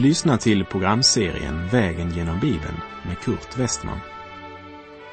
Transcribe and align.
Du 0.00 0.06
lyssnar 0.06 0.36
till 0.36 0.64
programserien 0.64 1.68
Vägen 1.68 2.10
genom 2.10 2.40
Bibeln 2.40 2.76
med 3.06 3.18
Kurt 3.18 3.58
Westman. 3.58 3.98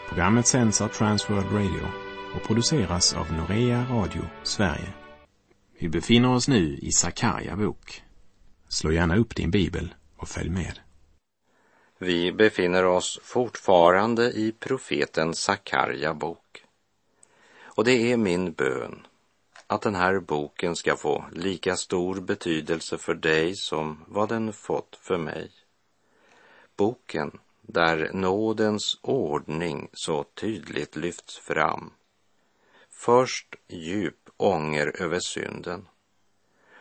Programmet 0.10 0.48
sänds 0.48 0.82
av 0.82 0.88
Transworld 0.88 1.52
Radio 1.52 1.88
och 2.36 2.48
produceras 2.48 3.14
av 3.14 3.34
Norea 3.34 3.86
Radio 3.90 4.22
Sverige. 4.44 4.94
Vi 5.80 5.90
befinner 5.90 6.34
oss 6.34 6.48
nu 6.48 6.78
i 6.82 6.92
Sakarja 6.92 7.56
bok. 7.56 8.04
Slå 8.70 8.92
gärna 8.92 9.18
upp 9.18 9.36
din 9.36 9.52
bibel 9.52 9.94
och 10.18 10.28
följ 10.28 10.50
med. 10.50 10.80
Vi 12.00 12.32
befinner 12.32 12.86
oss 12.86 13.20
fortfarande 13.24 14.32
i 14.32 14.54
profeten 14.60 15.34
Sakarja 15.34 16.14
bok. 16.14 16.64
Och 17.64 17.84
det 17.84 18.12
är 18.12 18.18
min 18.18 18.54
bön 18.54 19.07
att 19.68 19.82
den 19.82 19.96
här 19.96 20.20
boken 20.20 20.76
ska 20.76 20.96
få 20.96 21.26
lika 21.32 21.76
stor 21.76 22.22
betydelse 22.22 22.98
för 22.98 23.14
dig 23.14 23.56
som 23.56 24.06
vad 24.08 24.30
den 24.30 24.54
fått 24.54 24.96
för 25.02 25.18
mig. 25.18 25.52
Boken 26.76 27.40
där 27.62 28.12
nådens 28.14 29.00
ordning 29.02 29.90
så 29.94 30.24
tydligt 30.24 30.96
lyfts 30.96 31.38
fram. 31.38 31.92
Först 32.90 33.56
djup 33.68 34.30
ånger 34.38 35.02
över 35.02 35.20
synden 35.20 35.88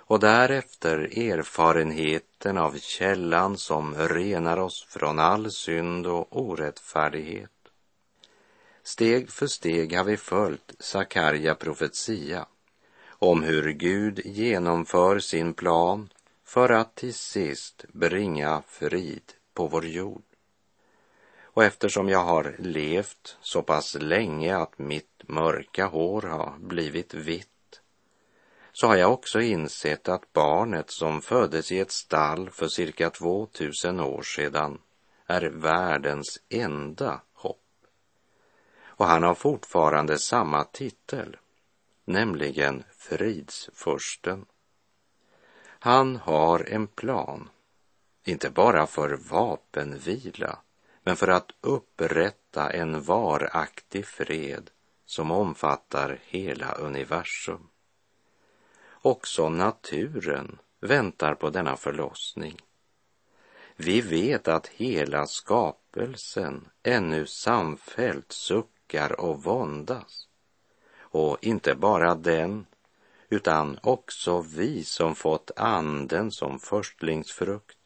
och 0.08 0.20
därefter 0.20 1.18
erfarenheten 1.18 2.58
av 2.58 2.78
källan 2.78 3.58
som 3.58 3.94
renar 3.94 4.56
oss 4.56 4.84
från 4.88 5.18
all 5.18 5.50
synd 5.50 6.06
och 6.06 6.40
orättfärdighet. 6.40 7.50
Steg 8.82 9.30
för 9.30 9.46
steg 9.46 9.96
har 9.96 10.04
vi 10.04 10.16
följt 10.16 10.74
Sakarja 10.78 11.54
profetia 11.54 12.46
om 13.30 13.42
hur 13.42 13.72
Gud 13.72 14.20
genomför 14.24 15.18
sin 15.18 15.54
plan 15.54 16.08
för 16.44 16.68
att 16.68 16.94
till 16.94 17.14
sist 17.14 17.84
bringa 17.92 18.62
frid 18.66 19.32
på 19.54 19.66
vår 19.66 19.86
jord. 19.86 20.22
Och 21.42 21.64
eftersom 21.64 22.08
jag 22.08 22.24
har 22.24 22.56
levt 22.58 23.36
så 23.40 23.62
pass 23.62 23.94
länge 23.94 24.56
att 24.56 24.78
mitt 24.78 25.22
mörka 25.26 25.86
hår 25.86 26.22
har 26.22 26.54
blivit 26.58 27.14
vitt 27.14 27.80
så 28.72 28.86
har 28.86 28.96
jag 28.96 29.12
också 29.12 29.40
insett 29.40 30.08
att 30.08 30.32
barnet 30.32 30.90
som 30.90 31.22
föddes 31.22 31.72
i 31.72 31.78
ett 31.78 31.92
stall 31.92 32.50
för 32.50 32.68
cirka 32.68 33.10
2000 33.10 34.00
år 34.00 34.22
sedan 34.22 34.78
är 35.26 35.42
världens 35.42 36.40
enda 36.48 37.20
hopp. 37.32 37.62
Och 38.84 39.06
han 39.06 39.22
har 39.22 39.34
fortfarande 39.34 40.18
samma 40.18 40.64
titel, 40.64 41.36
nämligen 42.04 42.84
fridsfursten. 43.08 44.46
Han 45.66 46.16
har 46.16 46.68
en 46.68 46.86
plan, 46.86 47.48
inte 48.24 48.50
bara 48.50 48.86
för 48.86 49.10
vapenvila, 49.16 50.58
men 51.02 51.16
för 51.16 51.28
att 51.28 51.52
upprätta 51.60 52.70
en 52.70 53.02
varaktig 53.02 54.06
fred 54.06 54.70
som 55.04 55.30
omfattar 55.30 56.18
hela 56.22 56.72
universum. 56.72 57.68
Också 58.90 59.48
naturen 59.48 60.58
väntar 60.80 61.34
på 61.34 61.50
denna 61.50 61.76
förlossning. 61.76 62.56
Vi 63.76 64.00
vet 64.00 64.48
att 64.48 64.66
hela 64.66 65.26
skapelsen 65.26 66.68
ännu 66.82 67.26
samfällt 67.26 68.32
suckar 68.32 69.20
och 69.20 69.42
våndas. 69.42 70.28
Och 70.98 71.38
inte 71.40 71.74
bara 71.74 72.14
den, 72.14 72.66
utan 73.28 73.78
också 73.82 74.40
vi 74.40 74.84
som 74.84 75.14
fått 75.14 75.50
anden 75.56 76.30
som 76.30 76.58
förstlingsfrukt. 76.58 77.78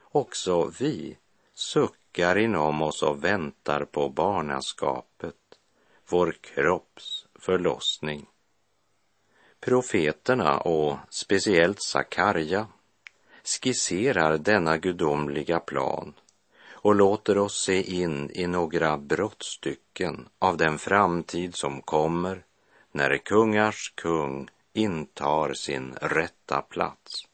Också 0.00 0.72
vi 0.78 1.16
suckar 1.54 2.38
inom 2.38 2.82
oss 2.82 3.02
och 3.02 3.24
väntar 3.24 3.84
på 3.84 4.08
barnaskapet, 4.08 5.36
vår 6.08 6.32
kropps 6.40 7.26
förlossning. 7.34 8.26
Profeterna 9.60 10.58
och 10.58 10.96
speciellt 11.10 11.82
Sakarja 11.82 12.66
skisserar 13.44 14.38
denna 14.38 14.78
gudomliga 14.78 15.60
plan 15.60 16.14
och 16.70 16.94
låter 16.94 17.38
oss 17.38 17.64
se 17.64 17.82
in 17.82 18.30
i 18.30 18.46
några 18.46 18.98
brottstycken 18.98 20.28
av 20.38 20.56
den 20.56 20.78
framtid 20.78 21.54
som 21.54 21.82
kommer 21.82 22.44
när 22.92 23.16
kungars 23.16 23.92
kung 23.94 24.48
intar 24.72 25.54
sin 25.54 25.94
rätta 26.00 26.62
plats. 26.62 27.28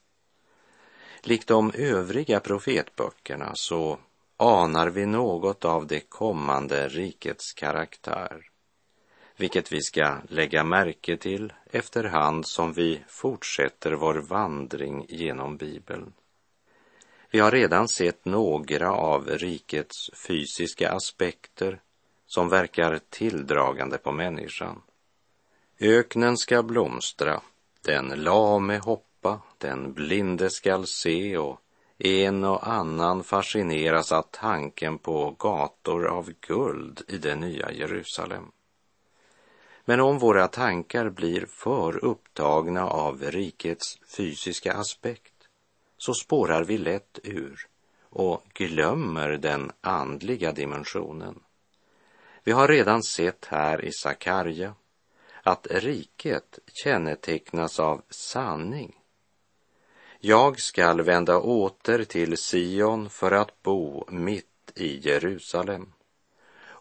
Likt 1.23 1.49
de 1.49 1.73
övriga 1.75 2.41
profetböckerna 2.41 3.53
så 3.55 3.99
anar 4.37 4.87
vi 4.87 5.07
något 5.07 5.65
av 5.65 5.87
det 5.87 6.01
kommande 6.01 6.89
rikets 6.89 7.53
karaktär 7.53 8.49
vilket 9.39 9.73
vi 9.73 9.83
ska 9.83 10.17
lägga 10.29 10.65
märke 10.65 11.17
till 11.17 11.53
efterhand 11.71 12.47
som 12.47 12.73
vi 12.73 13.05
fortsätter 13.09 13.93
vår 13.93 14.15
vandring 14.15 15.07
genom 15.09 15.57
Bibeln. 15.57 16.13
Vi 17.31 17.41
har 17.41 17.51
redan 17.51 17.89
sett 17.89 18.25
några 18.25 18.93
av 18.93 19.29
rikets 19.29 20.11
fysiska 20.27 20.91
aspekter 20.93 21.81
som 22.27 22.49
verkar 22.49 23.01
tilldragande 23.11 23.99
på 23.99 24.13
människan. 24.13 24.83
Öknen 25.81 26.37
ska 26.37 26.63
blomstra, 26.63 27.41
den 27.83 28.09
lame 28.09 28.79
hoppa, 28.79 29.41
den 29.59 29.93
blinde 29.93 30.51
skall 30.51 30.87
se 30.87 31.39
och 31.39 31.61
en 31.99 32.45
och 32.45 32.69
annan 32.69 33.25
fascineras 33.25 34.13
av 34.13 34.23
tanken 34.31 34.99
på 34.99 35.37
gator 35.39 36.07
av 36.07 36.33
guld 36.41 37.03
i 37.09 37.19
det 37.19 37.35
nya 37.35 37.73
Jerusalem. 37.73 38.53
Men 39.85 40.01
om 40.01 40.19
våra 40.19 40.49
tankar 40.49 41.11
blir 41.11 41.47
för 41.47 42.05
upptagna 42.05 42.87
av 42.87 43.23
rikets 43.23 43.99
fysiska 44.17 44.75
aspekt 44.75 45.49
så 45.99 46.15
spårar 46.15 46.65
vi 46.65 46.79
lätt 46.79 47.19
ur 47.23 47.67
och 48.11 48.43
glömmer 48.55 49.29
den 49.29 49.73
andliga 49.81 50.53
dimensionen. 50.53 51.41
Vi 52.45 52.53
har 52.53 52.69
redan 52.69 53.03
sett 53.03 53.45
här 53.45 53.85
i 53.85 53.93
Sakarja 53.93 54.75
att 55.43 55.67
riket 55.71 56.59
kännetecknas 56.73 57.81
av 57.81 58.03
sanning. 58.11 58.95
Jag 60.21 60.61
skall 60.61 61.03
vända 61.03 61.39
åter 61.39 62.05
till 62.05 62.37
Sion 62.37 63.11
för 63.11 63.33
att 63.33 63.63
bo 63.63 64.05
mitt 64.11 64.73
i 64.75 65.09
Jerusalem 65.09 65.93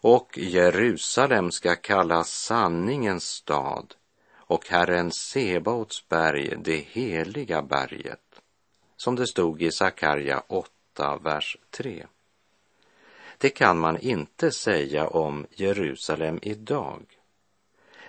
och 0.00 0.38
Jerusalem 0.38 1.50
ska 1.50 1.76
kallas 1.76 2.30
sanningens 2.30 3.24
stad 3.24 3.94
och 4.36 4.68
Herren 4.68 5.10
Sebaots 5.12 6.08
berg 6.08 6.54
det 6.58 6.76
heliga 6.76 7.62
berget, 7.62 8.40
som 8.96 9.16
det 9.16 9.26
stod 9.26 9.62
i 9.62 9.72
Sakarja 9.72 10.42
8, 10.46 11.18
vers 11.22 11.56
3. 11.70 12.06
Det 13.38 13.50
kan 13.50 13.78
man 13.78 13.98
inte 13.98 14.50
säga 14.50 15.08
om 15.08 15.46
Jerusalem 15.50 16.38
idag, 16.42 17.17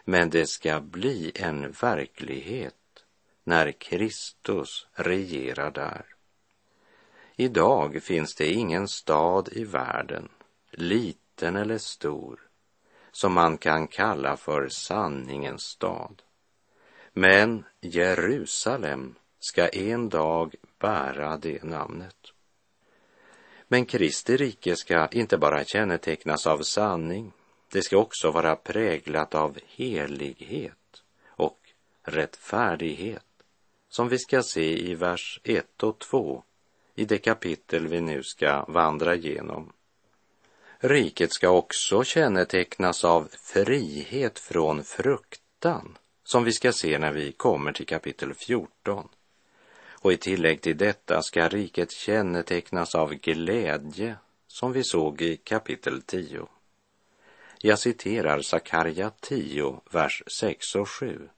men 0.10 0.30
det 0.30 0.46
ska 0.46 0.80
bli 0.80 1.32
en 1.36 1.72
verklighet 1.72 2.76
när 3.44 3.72
Kristus 3.72 4.88
regerar 4.94 5.72
där. 5.72 6.06
Idag 7.36 8.04
finns 8.04 8.36
det 8.36 8.52
ingen 8.52 8.88
stad 8.88 9.50
i 9.52 9.64
världen, 9.64 10.30
liten 10.72 11.56
eller 11.56 11.78
stor, 11.78 12.40
som 13.12 13.34
man 13.34 13.58
kan 13.58 13.88
kalla 13.88 14.38
för 14.38 14.68
sanningens 14.70 15.64
stad. 15.64 16.22
Men 17.14 17.66
Jerusalem 17.82 19.16
ska 19.40 19.68
en 19.68 20.10
dag 20.10 20.56
bära 20.80 21.38
det 21.38 21.64
namnet. 21.64 22.34
Men 23.68 23.86
Kristi 23.86 24.38
rike 24.38 24.76
ska 24.76 25.08
inte 25.08 25.38
bara 25.38 25.64
kännetecknas 25.64 26.48
av 26.48 26.62
sanning, 26.62 27.34
det 27.72 27.82
ska 27.82 27.98
också 27.98 28.32
vara 28.32 28.56
präglat 28.56 29.36
av 29.36 29.58
helighet 29.66 31.04
och 31.28 31.60
rättfärdighet, 32.04 33.24
som 33.90 34.10
vi 34.10 34.20
ska 34.20 34.44
se 34.44 34.90
i 34.90 34.96
vers 34.96 35.40
1 35.44 35.84
och 35.84 36.00
2 36.00 36.44
i 36.96 37.06
det 37.06 37.18
kapitel 37.18 37.88
vi 37.88 38.02
nu 38.02 38.24
ska 38.24 38.66
vandra 38.68 39.16
igenom. 39.16 39.74
Riket 40.78 41.34
ska 41.34 41.50
också 41.50 42.04
kännetecknas 42.04 43.04
av 43.04 43.30
frihet 43.32 44.40
från 44.40 44.84
fruktan, 44.84 45.98
som 46.24 46.44
vi 46.44 46.54
ska 46.54 46.72
se 46.72 47.00
när 47.00 47.12
vi 47.12 47.32
kommer 47.32 47.72
till 47.72 47.86
kapitel 47.86 48.34
14. 48.34 49.08
Och 50.02 50.14
i 50.14 50.18
tillägg 50.18 50.62
till 50.62 50.78
detta 50.78 51.22
ska 51.22 51.48
riket 51.48 51.92
kännetecknas 51.92 52.96
av 52.96 53.14
glädje, 53.14 54.16
som 54.48 54.72
vi 54.72 54.84
såg 54.84 55.22
i 55.22 55.38
kapitel 55.38 56.02
10. 56.02 56.48
Jag 57.62 57.80
citerar 57.80 58.42
Sakarja 58.42 59.12
10, 59.22 59.82
vers 59.92 60.24
6 60.40 60.76
och 60.76 60.90
7. 60.90 61.30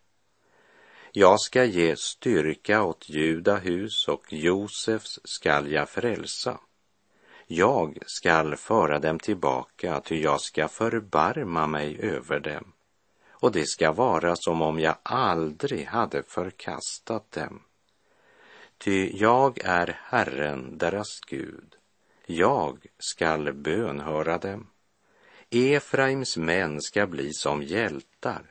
Jag 1.12 1.40
ska 1.40 1.64
ge 1.66 1.96
styrka 1.96 2.84
åt 2.84 3.10
Judahus 3.10 4.08
och 4.08 4.34
Josefs 4.34 5.20
skall 5.24 5.72
jag 5.72 5.90
frälsa. 5.90 6.60
Jag 7.48 7.98
skall 8.06 8.56
föra 8.56 9.00
dem 9.00 9.20
tillbaka, 9.20 10.02
ty 10.02 10.22
jag 10.22 10.42
ska 10.42 10.68
förbarma 10.68 11.68
mig 11.68 12.00
över 12.00 12.40
dem 12.40 12.74
och 13.42 13.52
det 13.52 13.66
ska 13.66 13.92
vara 13.92 14.36
som 14.36 14.62
om 14.62 14.80
jag 14.80 14.96
aldrig 15.04 15.86
hade 15.86 16.24
förkastat 16.24 17.32
dem. 17.32 17.62
Ty 18.78 19.18
jag 19.18 19.60
är 19.64 20.00
Herren, 20.04 20.78
deras 20.78 21.20
Gud. 21.28 21.76
Jag 22.26 22.86
skall 23.00 23.54
bönhöra 23.54 24.38
dem. 24.38 24.71
Efraims 25.54 26.38
män 26.38 26.82
ska 26.82 27.08
bli 27.08 27.34
som 27.34 27.64
hjältar. 27.64 28.42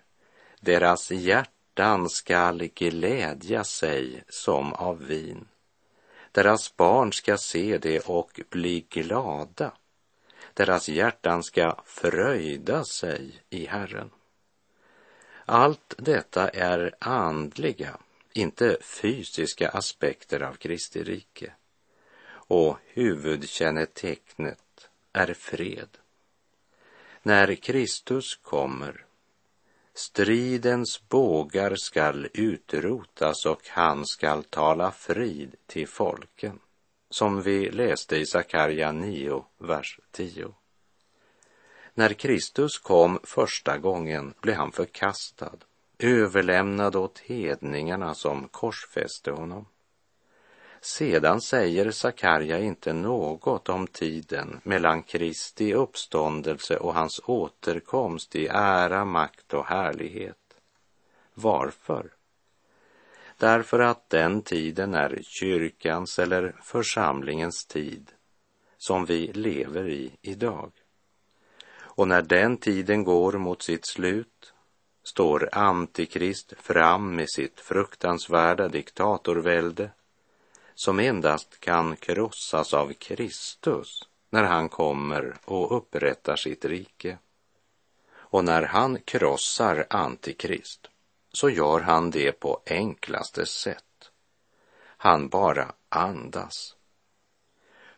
Deras 0.60 1.10
hjärtan 1.10 2.08
skall 2.08 2.68
glädja 2.74 3.64
sig 3.64 4.24
som 4.28 4.72
av 4.72 5.06
vin. 5.06 5.48
Deras 6.32 6.76
barn 6.76 7.12
ska 7.12 7.36
se 7.36 7.78
det 7.78 8.00
och 8.00 8.40
bli 8.50 8.86
glada. 8.88 9.72
Deras 10.54 10.88
hjärtan 10.88 11.42
ska 11.42 11.82
fröjda 11.86 12.84
sig 12.84 13.42
i 13.50 13.66
Herren. 13.66 14.10
Allt 15.44 15.94
detta 15.98 16.48
är 16.48 16.94
andliga, 16.98 17.98
inte 18.32 18.76
fysiska 18.80 19.68
aspekter 19.68 20.40
av 20.40 20.54
Kristi 20.54 21.04
rike. 21.04 21.52
Och 22.28 22.78
huvudkännetecknet 22.86 24.90
är 25.12 25.34
fred. 25.34 25.88
När 27.22 27.54
Kristus 27.54 28.36
kommer, 28.36 29.04
stridens 29.94 31.08
bågar 31.08 31.76
skall 31.76 32.28
utrotas 32.34 33.46
och 33.46 33.68
han 33.68 34.06
skall 34.06 34.44
tala 34.44 34.90
frid 34.90 35.54
till 35.66 35.88
folken, 35.88 36.58
som 37.10 37.42
vi 37.42 37.70
läste 37.70 38.16
i 38.16 38.26
Sakarja 38.26 38.92
9, 38.92 39.44
vers 39.58 40.00
10. 40.10 40.54
När 41.94 42.12
Kristus 42.12 42.78
kom 42.78 43.18
första 43.22 43.78
gången 43.78 44.34
blev 44.40 44.56
han 44.56 44.72
förkastad, 44.72 45.56
överlämnad 45.98 46.96
åt 46.96 47.18
hedningarna 47.18 48.14
som 48.14 48.48
korsfäste 48.48 49.30
honom. 49.30 49.66
Sedan 50.82 51.40
säger 51.40 51.90
Sakarja 51.90 52.58
inte 52.58 52.92
något 52.92 53.68
om 53.68 53.86
tiden 53.86 54.60
mellan 54.62 55.02
Kristi 55.02 55.74
uppståndelse 55.74 56.76
och 56.76 56.94
hans 56.94 57.20
återkomst 57.24 58.36
i 58.36 58.46
ära, 58.46 59.04
makt 59.04 59.54
och 59.54 59.66
härlighet. 59.66 60.36
Varför? 61.34 62.10
Därför 63.38 63.78
att 63.78 64.10
den 64.10 64.42
tiden 64.42 64.94
är 64.94 65.22
kyrkans 65.22 66.18
eller 66.18 66.56
församlingens 66.62 67.66
tid 67.66 68.10
som 68.78 69.04
vi 69.04 69.26
lever 69.26 69.88
i 69.88 70.12
idag. 70.22 70.72
Och 71.78 72.08
när 72.08 72.22
den 72.22 72.56
tiden 72.56 73.04
går 73.04 73.32
mot 73.32 73.62
sitt 73.62 73.86
slut 73.86 74.52
står 75.02 75.48
Antikrist 75.52 76.52
fram 76.58 77.16
med 77.16 77.30
sitt 77.30 77.60
fruktansvärda 77.60 78.68
diktatorvälde 78.68 79.90
som 80.80 81.00
endast 81.00 81.60
kan 81.60 81.96
krossas 81.96 82.74
av 82.74 82.92
Kristus 82.92 84.08
när 84.30 84.44
han 84.44 84.68
kommer 84.68 85.34
och 85.44 85.76
upprättar 85.76 86.36
sitt 86.36 86.64
rike. 86.64 87.18
Och 88.12 88.44
när 88.44 88.62
han 88.62 88.98
krossar 89.00 89.86
Antikrist 89.90 90.90
så 91.32 91.50
gör 91.50 91.80
han 91.80 92.10
det 92.10 92.32
på 92.32 92.62
enklaste 92.66 93.46
sätt. 93.46 94.10
Han 94.82 95.28
bara 95.28 95.72
andas. 95.88 96.76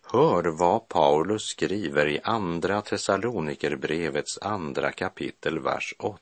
Hör 0.03 0.45
vad 0.45 0.89
Paulus 0.89 1.43
skriver 1.43 2.09
i 2.09 2.21
Andra 2.25 2.81
Thessalonikerbrevets 2.81 4.39
andra 4.39 4.93
kapitel, 4.93 5.59
vers 5.59 5.95
8. 5.99 6.21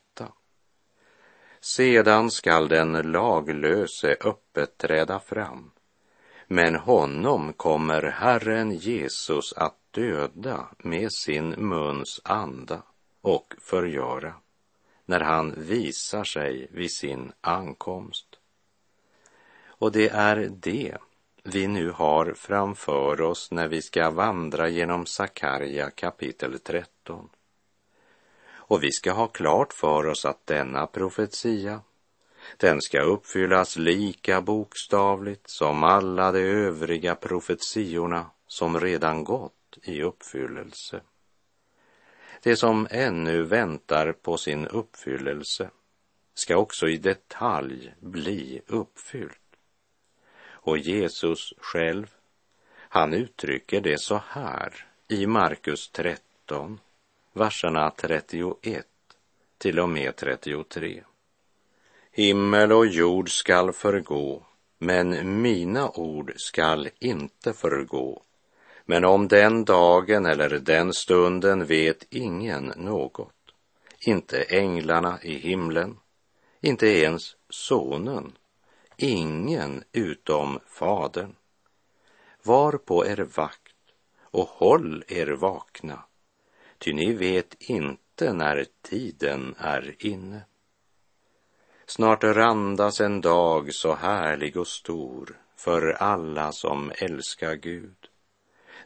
Sedan 1.61 2.31
skall 2.31 2.69
den 2.69 2.93
laglöse 2.93 4.17
öppet 4.21 4.79
träda 4.79 5.21
fram, 5.21 5.71
men 6.53 6.77
honom 6.77 7.53
kommer 7.53 8.03
Herren 8.03 8.71
Jesus 8.71 9.53
att 9.53 9.77
döda 9.91 10.69
med 10.79 11.13
sin 11.13 11.51
muns 11.51 12.21
anda 12.25 12.83
och 13.21 13.55
förgöra 13.61 14.35
när 15.05 15.21
han 15.21 15.55
visar 15.57 16.25
sig 16.25 16.69
vid 16.71 16.93
sin 16.93 17.33
ankomst. 17.41 18.27
Och 19.67 19.93
det 19.93 20.09
är 20.09 20.51
det 20.51 20.97
vi 21.43 21.67
nu 21.67 21.91
har 21.91 22.35
framför 22.37 23.21
oss 23.21 23.51
när 23.51 23.69
vi 23.69 23.83
ska 23.83 24.11
vandra 24.11 24.69
genom 24.69 25.07
Sakarja 25.07 25.91
kapitel 25.91 26.59
13. 26.59 27.29
Och 28.53 28.83
vi 28.83 28.93
ska 28.93 29.13
ha 29.13 29.27
klart 29.27 29.73
för 29.73 30.07
oss 30.07 30.25
att 30.25 30.47
denna 30.47 30.87
profetia, 30.87 31.81
den 32.57 32.81
ska 32.81 33.01
uppfyllas 33.01 33.77
lika 33.77 34.41
bokstavligt 34.41 35.51
som 35.51 35.85
alla 35.85 36.33
de 36.33 36.41
övriga 36.41 37.15
profetiorna 37.15 38.31
som 38.47 38.81
redan 38.81 39.25
gått 39.25 39.79
i 39.83 40.03
uppfyllelse. 40.03 41.01
Det 42.43 42.57
som 42.57 42.89
ännu 42.91 43.43
väntar 43.43 44.13
på 44.13 44.37
sin 44.37 44.67
uppfyllelse 44.67 45.71
ska 46.35 46.57
också 46.57 46.89
i 46.89 46.97
detalj 46.97 47.95
bli 48.01 48.61
uppfyllt. 48.67 49.41
Och 50.63 50.79
Jesus 50.79 51.53
själv, 51.59 52.15
han 52.73 53.15
uttrycker 53.15 53.81
det 53.81 54.01
så 54.01 54.23
här 54.29 54.87
i 55.09 55.27
Markus 55.27 55.91
13, 55.91 56.81
verserna 57.33 57.91
31 57.91 58.87
till 59.59 59.81
och 59.81 59.89
med 59.89 60.17
33. 60.17 61.03
Himmel 62.13 62.73
och 62.73 62.87
jord 62.87 63.31
skall 63.31 63.73
förgå, 63.73 64.47
men 64.79 65.43
mina 65.43 65.91
ord 65.91 66.33
skall 66.37 66.89
inte 66.99 67.53
förgå. 67.53 68.23
Men 68.85 69.05
om 69.05 69.29
den 69.29 69.65
dagen 69.65 70.27
eller 70.27 70.59
den 70.59 70.93
stunden 70.93 71.67
vet 71.67 72.07
ingen 72.11 72.73
något, 72.77 73.35
inte 74.01 74.43
änglarna 74.43 75.19
i 75.23 75.39
himlen, 75.39 75.97
inte 76.61 76.87
ens 76.87 77.37
sonen, 77.49 78.33
ingen 78.97 79.85
utom 79.93 80.59
Fadern. 80.67 81.35
Var 82.43 82.73
på 82.73 83.07
er 83.07 83.29
vakt 83.37 83.77
och 84.21 84.49
håll 84.49 85.05
er 85.09 85.27
vakna, 85.27 86.05
ty 86.79 86.93
ni 86.93 87.13
vet 87.13 87.57
inte 87.59 88.33
när 88.33 88.67
tiden 88.83 89.55
är 89.59 89.95
inne. 89.99 90.41
Snart 91.91 92.25
randas 92.25 93.01
en 93.01 93.21
dag 93.21 93.75
så 93.75 93.95
härlig 93.95 94.57
och 94.57 94.67
stor 94.67 95.37
för 95.57 95.91
alla 95.91 96.53
som 96.53 96.93
älskar 96.95 97.55
Gud. 97.55 97.97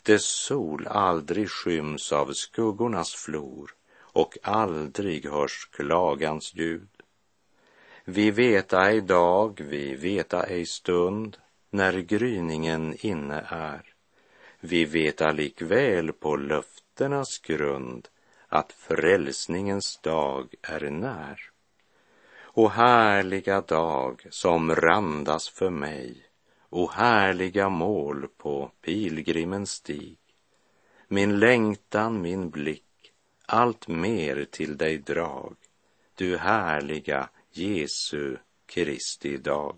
Dess 0.02 0.24
sol 0.24 0.86
aldrig 0.86 1.50
skyms 1.50 2.12
av 2.12 2.32
skuggornas 2.32 3.14
flor 3.14 3.70
och 3.98 4.38
aldrig 4.42 5.30
hörs 5.30 5.68
klagans 5.72 6.54
ljud. 6.54 6.88
Vi 8.04 8.30
veta 8.30 8.90
ej 8.90 9.00
dag, 9.00 9.60
vi 9.68 9.94
veta 9.94 10.42
ej 10.42 10.66
stund, 10.66 11.36
när 11.70 11.92
gryningen 11.92 12.96
inne 13.00 13.44
är. 13.48 13.82
Vi 14.60 14.84
veta 14.84 15.32
likväl 15.32 16.12
på 16.12 16.36
löftenas 16.36 17.38
grund 17.38 18.08
att 18.48 18.72
frälsningens 18.72 19.98
dag 20.02 20.54
är 20.62 20.90
när. 20.90 21.53
O 22.56 22.68
härliga 22.68 23.60
dag 23.60 24.26
som 24.30 24.74
randas 24.74 25.48
för 25.48 25.70
mig, 25.70 26.16
o 26.70 26.90
härliga 26.90 27.68
mål 27.68 28.28
på 28.36 28.70
pilgrimens 28.80 29.70
stig. 29.70 30.18
Min 31.08 31.38
längtan, 31.38 32.22
min 32.22 32.50
blick, 32.50 33.12
allt 33.46 33.88
mer 33.88 34.46
till 34.50 34.76
dig 34.76 34.98
drag, 34.98 35.56
du 36.14 36.36
härliga 36.36 37.28
Jesu 37.50 38.36
Kristi 38.66 39.36
dag. 39.36 39.76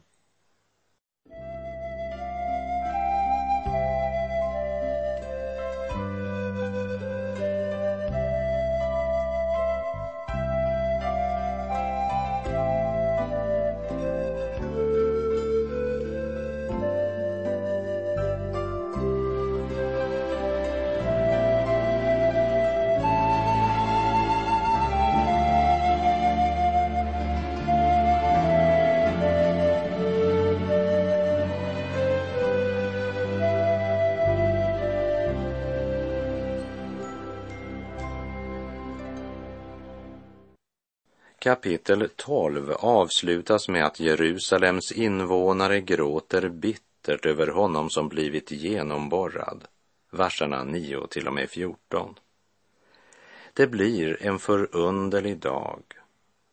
Kapitel 41.46 42.08
12 42.16 42.72
avslutas 42.72 43.68
med 43.68 43.86
att 43.86 44.00
Jerusalems 44.00 44.92
invånare 44.92 45.80
gråter 45.80 46.48
bittert 46.48 47.26
över 47.26 47.46
honom 47.46 47.90
som 47.90 48.08
blivit 48.08 48.50
genomborrad, 48.50 49.64
verserna 50.10 50.64
9 50.64 51.06
till 51.06 51.26
och 51.28 51.34
med 51.34 51.50
14. 51.50 52.14
Det 53.52 53.66
blir 53.66 54.22
en 54.22 54.38
förunderlig 54.38 55.38
dag 55.38 55.82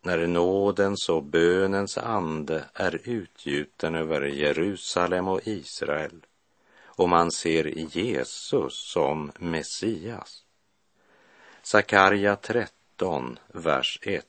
när 0.01 0.27
nådens 0.27 1.09
och 1.09 1.23
bönens 1.23 1.97
ande 1.97 2.65
är 2.73 2.99
utgjuten 3.03 3.95
över 3.95 4.21
Jerusalem 4.21 5.27
och 5.27 5.47
Israel 5.47 6.25
och 6.85 7.09
man 7.09 7.31
ser 7.31 7.63
Jesus 7.97 8.91
som 8.91 9.31
Messias. 9.39 10.43
Sakarja 11.61 12.35
13, 12.35 13.39
vers 13.53 13.99
1. 14.01 14.25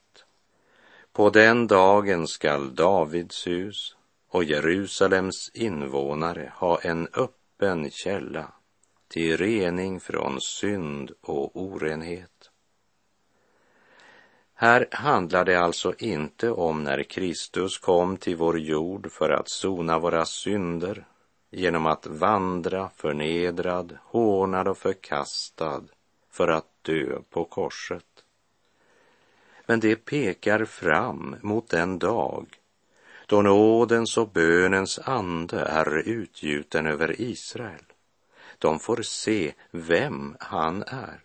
På 1.14 1.30
den 1.30 1.66
dagen 1.66 2.26
skall 2.26 2.74
Davids 2.74 3.46
hus 3.46 3.96
och 4.28 4.44
Jerusalems 4.44 5.50
invånare 5.54 6.52
ha 6.56 6.80
en 6.80 7.08
öppen 7.12 7.90
källa 7.90 8.52
till 9.08 9.36
rening 9.36 10.00
från 10.00 10.40
synd 10.40 11.12
och 11.20 11.56
orenhet. 11.56 12.50
Här 14.54 14.88
handlar 14.90 15.44
det 15.44 15.56
alltså 15.56 15.94
inte 15.98 16.50
om 16.50 16.84
när 16.84 17.02
Kristus 17.02 17.78
kom 17.78 18.16
till 18.16 18.36
vår 18.36 18.58
jord 18.58 19.12
för 19.12 19.30
att 19.30 19.48
sona 19.48 19.98
våra 19.98 20.24
synder 20.24 21.06
genom 21.50 21.86
att 21.86 22.06
vandra 22.06 22.90
förnedrad, 22.96 23.98
hånad 24.04 24.68
och 24.68 24.78
förkastad 24.78 25.82
för 26.30 26.48
att 26.48 26.66
dö 26.82 27.18
på 27.30 27.44
korset. 27.44 28.13
Men 29.66 29.80
det 29.80 29.96
pekar 29.96 30.64
fram 30.64 31.36
mot 31.42 31.68
den 31.68 31.98
dag 31.98 32.46
då 33.26 33.42
nådens 33.42 34.16
och 34.16 34.28
bönens 34.28 34.98
ande 34.98 35.60
är 35.60 36.08
utgjuten 36.08 36.86
över 36.86 37.20
Israel. 37.20 37.84
De 38.58 38.78
får 38.78 39.02
se 39.02 39.54
vem 39.70 40.36
han 40.40 40.82
är. 40.82 41.20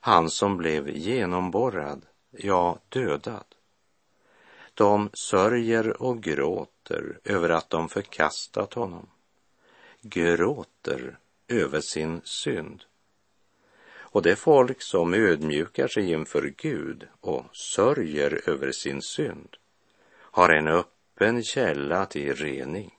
Han 0.00 0.30
som 0.30 0.56
blev 0.56 0.88
genomborrad, 0.88 2.06
ja, 2.30 2.78
dödad. 2.88 3.44
De 4.74 5.10
sörjer 5.12 6.02
och 6.02 6.22
gråter 6.22 7.18
över 7.24 7.48
att 7.48 7.70
de 7.70 7.88
förkastat 7.88 8.74
honom. 8.74 9.08
Gråter 10.00 11.18
över 11.48 11.80
sin 11.80 12.20
synd. 12.24 12.84
Och 14.12 14.22
det 14.22 14.36
folk 14.36 14.82
som 14.82 15.14
ödmjukar 15.14 15.88
sig 15.88 16.12
inför 16.12 16.54
Gud 16.56 17.08
och 17.20 17.56
sörjer 17.56 18.50
över 18.50 18.72
sin 18.72 19.02
synd 19.02 19.56
har 20.12 20.48
en 20.48 20.68
öppen 20.68 21.42
källa 21.42 22.06
till 22.06 22.34
rening. 22.34 22.94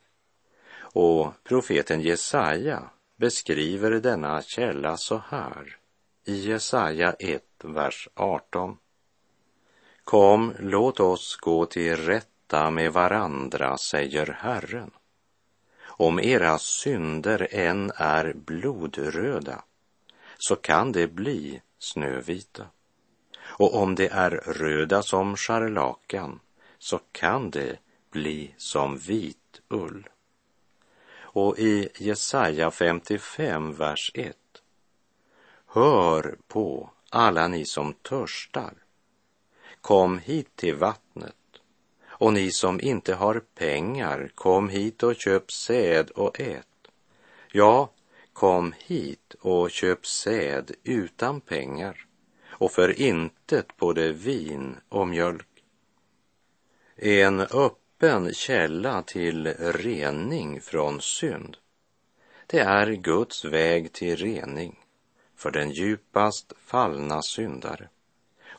Och 0.94 1.34
profeten 1.44 2.02
Jesaja 2.02 2.84
beskriver 3.16 3.92
denna 3.92 4.42
källa 4.42 4.98
så 4.98 5.22
här 5.28 5.78
i 6.26 6.36
Jesaja 6.36 7.14
1, 7.20 7.44
vers 7.64 8.10
18. 8.14 8.78
Kom, 10.04 10.54
låt 10.60 11.00
oss 11.00 11.36
gå 11.36 11.66
till 11.66 11.96
rätta 11.96 12.72
med 12.72 12.94
varandra, 12.94 13.78
säger 13.78 14.38
Herren. 14.40 14.92
Om 15.84 16.20
era 16.20 16.58
synder 16.58 17.48
än 17.52 17.92
är 17.96 18.34
blodröda 18.34 19.64
så 20.42 20.56
kan 20.56 20.92
det 20.92 21.08
bli 21.08 21.62
snövita. 21.80 22.66
Och 23.42 23.76
om 23.76 23.96
det 23.96 24.08
är 24.08 24.30
röda 24.32 25.04
som 25.04 25.36
scharlakan 25.36 26.40
så 26.78 27.00
kan 27.12 27.50
det 27.52 27.80
bli 28.12 28.54
som 28.58 28.98
vit 28.98 29.62
ull. 29.70 30.10
Och 31.22 31.60
i 31.60 31.90
Jesaja 31.98 32.72
55, 32.72 33.74
vers 33.74 34.12
1. 34.14 34.38
Hör 35.66 36.38
på 36.48 36.90
alla 37.10 37.48
ni 37.48 37.66
som 37.66 37.94
törstar. 37.94 38.74
Kom 39.82 40.20
hit 40.20 40.56
till 40.56 40.76
vattnet. 40.76 41.36
Och 42.08 42.34
ni 42.34 42.52
som 42.52 42.82
inte 42.82 43.14
har 43.14 43.40
pengar, 43.56 44.32
kom 44.36 44.70
hit 44.70 45.04
och 45.04 45.16
köp 45.16 45.52
säd 45.52 46.10
och 46.10 46.40
ät. 46.40 46.68
Ja, 47.52 47.90
Kom 48.34 48.74
hit 48.80 49.36
och 49.40 49.72
köp 49.72 50.06
säd 50.06 50.72
utan 50.84 51.42
pengar 51.42 52.06
och 52.48 52.72
för 52.72 53.02
intet 53.02 53.78
både 53.78 54.12
vin 54.12 54.78
och 54.90 55.08
mjölk. 55.08 55.48
En 56.96 57.40
öppen 57.40 58.34
källa 58.34 59.02
till 59.02 59.48
rening 59.60 60.62
från 60.62 61.02
synd. 61.02 61.58
Det 62.48 62.60
är 62.60 62.88
Guds 62.92 63.46
väg 63.46 63.94
till 63.94 64.16
rening 64.16 64.80
för 65.36 65.52
den 65.52 65.72
djupast 65.72 66.54
fallna 66.58 67.22
syndare 67.22 67.90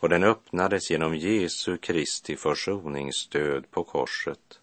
och 0.03 0.09
den 0.09 0.25
öppnades 0.25 0.91
genom 0.91 1.17
Jesu 1.17 1.77
Kristi 1.77 2.37
försoningsstöd 2.37 3.71
på 3.71 3.85
korset 3.85 4.61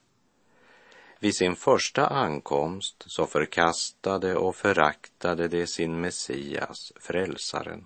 vid 1.20 1.36
sin 1.36 1.56
första 1.56 2.08
ankomst 2.08 3.04
så 3.08 3.26
förkastade 3.26 4.36
och 4.36 4.56
föraktade 4.56 5.48
de 5.48 5.68
sin 5.68 6.02
Messias, 6.02 6.94
frälsaren. 7.00 7.86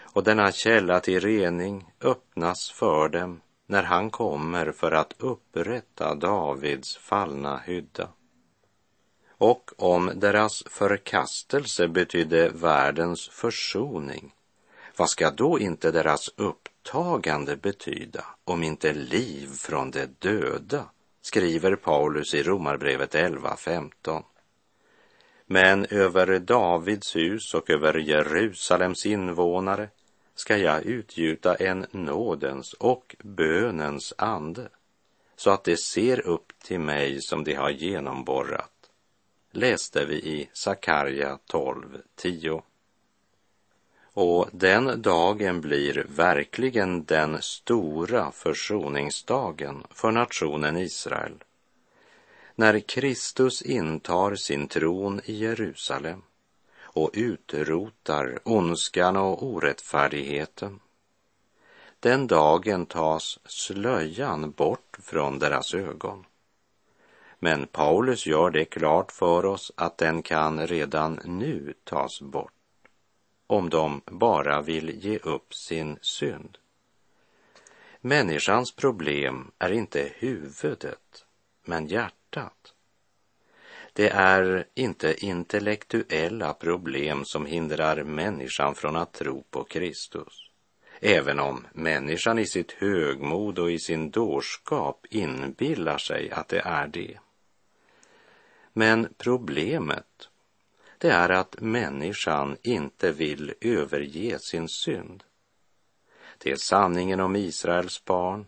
Och 0.00 0.24
denna 0.24 0.52
källa 0.52 1.00
till 1.00 1.20
rening 1.20 1.92
öppnas 2.00 2.70
för 2.70 3.08
dem 3.08 3.40
när 3.66 3.82
han 3.82 4.10
kommer 4.10 4.72
för 4.72 4.92
att 4.92 5.14
upprätta 5.18 6.14
Davids 6.14 6.96
fallna 6.96 7.58
hydda. 7.58 8.08
Och 9.28 9.70
om 9.76 10.10
deras 10.14 10.62
förkastelse 10.66 11.88
betydde 11.88 12.48
världens 12.48 13.28
försoning, 13.28 14.34
vad 14.96 15.10
ska 15.10 15.30
då 15.30 15.58
inte 15.58 15.90
deras 15.90 16.30
upptagande 16.36 17.56
betyda 17.56 18.24
om 18.44 18.62
inte 18.62 18.92
liv 18.92 19.48
från 19.54 19.90
de 19.90 20.06
döda 20.06 20.84
skriver 21.22 21.76
Paulus 21.76 22.34
i 22.34 22.42
Romarbrevet 22.42 23.14
11.15. 23.14 24.22
Men 25.46 25.86
över 25.90 26.38
Davids 26.38 27.16
hus 27.16 27.54
och 27.54 27.70
över 27.70 27.98
Jerusalems 27.98 29.06
invånare 29.06 29.88
ska 30.34 30.56
jag 30.56 30.82
utgjuta 30.82 31.54
en 31.54 31.86
nådens 31.90 32.72
och 32.72 33.16
bönens 33.18 34.14
ande 34.18 34.68
så 35.36 35.50
att 35.50 35.64
de 35.64 35.76
ser 35.76 36.26
upp 36.26 36.52
till 36.62 36.80
mig 36.80 37.20
som 37.20 37.44
de 37.44 37.54
har 37.54 37.70
genomborrat. 37.70 38.90
Läste 39.50 40.04
vi 40.04 40.14
i 40.14 40.48
Sakarja 40.52 41.38
12.10. 41.52 42.62
Och 44.14 44.48
den 44.52 45.02
dagen 45.02 45.60
blir 45.60 46.06
verkligen 46.08 47.04
den 47.04 47.42
stora 47.42 48.32
försoningsdagen 48.32 49.84
för 49.90 50.10
nationen 50.10 50.76
Israel. 50.76 51.44
När 52.54 52.80
Kristus 52.80 53.62
intar 53.62 54.34
sin 54.34 54.68
tron 54.68 55.20
i 55.24 55.32
Jerusalem 55.32 56.22
och 56.82 57.10
utrotar 57.12 58.38
ondskan 58.44 59.16
och 59.16 59.42
orättfärdigheten. 59.42 60.80
Den 62.00 62.26
dagen 62.26 62.86
tas 62.86 63.38
slöjan 63.44 64.50
bort 64.50 64.98
från 65.02 65.38
deras 65.38 65.74
ögon. 65.74 66.24
Men 67.38 67.66
Paulus 67.66 68.26
gör 68.26 68.50
det 68.50 68.64
klart 68.64 69.12
för 69.12 69.44
oss 69.44 69.72
att 69.74 69.98
den 69.98 70.22
kan 70.22 70.66
redan 70.66 71.20
nu 71.24 71.74
tas 71.84 72.20
bort 72.20 72.61
om 73.52 73.70
de 73.70 74.00
bara 74.06 74.62
vill 74.62 75.04
ge 75.04 75.18
upp 75.18 75.54
sin 75.54 75.98
synd. 76.02 76.58
Människans 78.00 78.76
problem 78.76 79.50
är 79.58 79.72
inte 79.72 80.12
huvudet, 80.14 81.24
men 81.64 81.86
hjärtat. 81.86 82.74
Det 83.92 84.08
är 84.08 84.66
inte 84.74 85.24
intellektuella 85.24 86.54
problem 86.54 87.24
som 87.24 87.46
hindrar 87.46 88.02
människan 88.02 88.74
från 88.74 88.96
att 88.96 89.12
tro 89.12 89.44
på 89.50 89.64
Kristus, 89.64 90.50
även 91.00 91.40
om 91.40 91.66
människan 91.72 92.38
i 92.38 92.46
sitt 92.46 92.72
högmod 92.72 93.58
och 93.58 93.70
i 93.70 93.78
sin 93.78 94.10
dårskap 94.10 95.06
inbillar 95.10 95.98
sig 95.98 96.30
att 96.30 96.48
det 96.48 96.60
är 96.60 96.86
det. 96.86 97.18
Men 98.72 99.14
problemet 99.18 100.28
det 101.02 101.10
är 101.10 101.28
att 101.28 101.60
människan 101.60 102.56
inte 102.62 103.12
vill 103.12 103.54
överge 103.60 104.38
sin 104.38 104.68
synd. 104.68 105.24
Det 106.38 106.50
är 106.50 106.56
sanningen 106.56 107.20
om 107.20 107.36
Israels 107.36 108.04
barn 108.04 108.46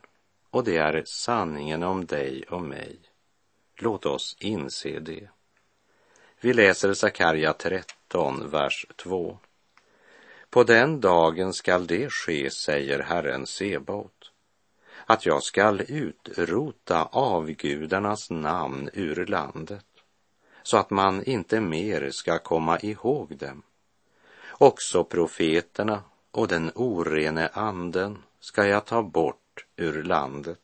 och 0.51 0.65
det 0.65 0.77
är 0.77 1.03
sanningen 1.07 1.83
om 1.83 2.07
dig 2.07 2.45
och 2.51 2.63
mig. 2.63 2.99
Låt 3.77 4.07
oss 4.07 4.37
inse 4.41 4.99
det. 5.01 5.29
Vi 6.41 6.53
läser 6.53 6.95
Sakarja 6.95 7.53
13, 7.53 8.51
vers 8.51 8.87
2. 8.97 9.39
På 10.51 10.65
den 10.65 11.01
dagen 11.01 11.53
skall 11.53 11.87
det 11.87 12.11
ske, 12.11 12.51
säger 12.51 12.99
Herren 12.99 13.47
Sebaot, 13.47 14.33
att 15.07 15.27
jag 15.27 15.43
skall 15.43 15.83
utrota 15.89 17.05
avgudarnas 17.05 18.31
namn 18.31 18.91
ur 18.93 19.27
landet, 19.27 19.94
så 20.65 20.77
att 20.77 20.91
man 20.91 21.25
inte 21.25 21.61
mer 21.61 22.11
ska 22.11 22.39
komma 22.39 22.79
ihåg 22.81 23.37
dem. 23.37 23.63
Också 24.51 25.05
profeterna 25.05 26.03
och 26.31 26.49
den 26.49 26.71
orene 26.75 27.49
anden 27.53 28.23
ska 28.41 28.67
jag 28.67 28.85
ta 28.85 29.03
bort 29.03 29.67
ur 29.77 30.03
landet. 30.03 30.61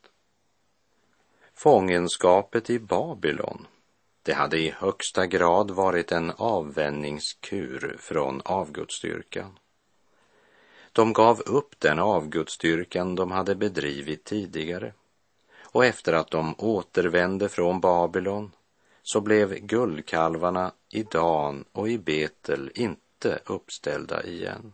Fångenskapet 1.53 2.69
i 2.69 2.79
Babylon, 2.79 3.67
det 4.23 4.33
hade 4.33 4.59
i 4.59 4.69
högsta 4.77 5.27
grad 5.27 5.71
varit 5.71 6.11
en 6.11 6.31
avvänjningskur 6.31 7.95
från 7.99 8.41
avgudsstyrkan. 8.45 9.59
De 10.91 11.13
gav 11.13 11.41
upp 11.41 11.79
den 11.79 11.99
avgudsstyrkan 11.99 13.15
de 13.15 13.31
hade 13.31 13.55
bedrivit 13.55 14.23
tidigare 14.23 14.93
och 15.61 15.85
efter 15.85 16.13
att 16.13 16.31
de 16.31 16.55
återvände 16.57 17.49
från 17.49 17.79
Babylon 17.79 18.51
så 19.11 19.21
blev 19.21 19.53
guldkalvarna 19.53 20.71
i 20.89 21.03
Dan 21.03 21.65
och 21.71 21.89
i 21.89 21.97
Betel 21.97 22.71
inte 22.75 23.39
uppställda 23.45 24.23
igen. 24.23 24.73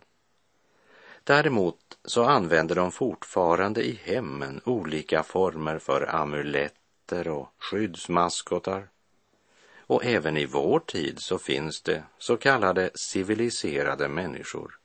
Däremot 1.24 1.98
så 2.04 2.24
använder 2.24 2.74
de 2.74 2.92
fortfarande 2.92 3.82
i 3.82 4.00
hemmen 4.04 4.60
olika 4.64 5.22
former 5.22 5.78
för 5.78 6.14
amuletter 6.14 7.28
och 7.28 7.48
skyddsmaskotar. 7.58 8.88
Och 9.78 10.04
även 10.04 10.36
i 10.36 10.46
vår 10.46 10.80
tid 10.80 11.18
så 11.18 11.38
finns 11.38 11.82
det 11.82 12.02
så 12.18 12.36
kallade 12.36 12.90
civiliserade 12.94 14.08
människor 14.08 14.78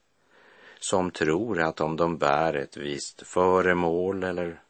som 0.80 1.12
tror 1.12 1.62
att 1.62 1.82
om 1.82 1.98
de 1.98 2.18
bär 2.18 2.54
ett 2.54 2.78
visst 2.78 3.28
föremål 3.28 4.24
eller 4.24 4.62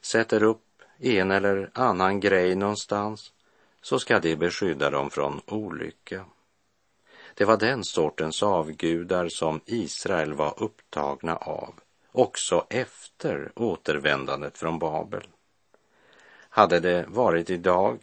sätter 0.00 0.42
upp 0.42 0.64
en 0.98 1.30
eller 1.30 1.70
annan 1.74 2.20
grej 2.20 2.54
någonstans 2.54 3.32
så 3.82 3.98
ska 3.98 4.20
det 4.20 4.36
beskydda 4.36 4.90
dem 4.90 5.10
från 5.10 5.40
olycka. 5.46 6.24
Det 7.34 7.44
var 7.44 7.56
den 7.56 7.84
sortens 7.84 8.42
avgudar 8.42 9.28
som 9.28 9.60
Israel 9.66 10.32
var 10.34 10.62
upptagna 10.62 11.36
av, 11.36 11.74
också 12.12 12.66
efter 12.70 13.52
återvändandet 13.54 14.58
från 14.58 14.78
Babel. 14.78 15.26
Hade 16.48 16.80
det 16.80 17.04
varit 17.08 17.50
idag 17.50 17.98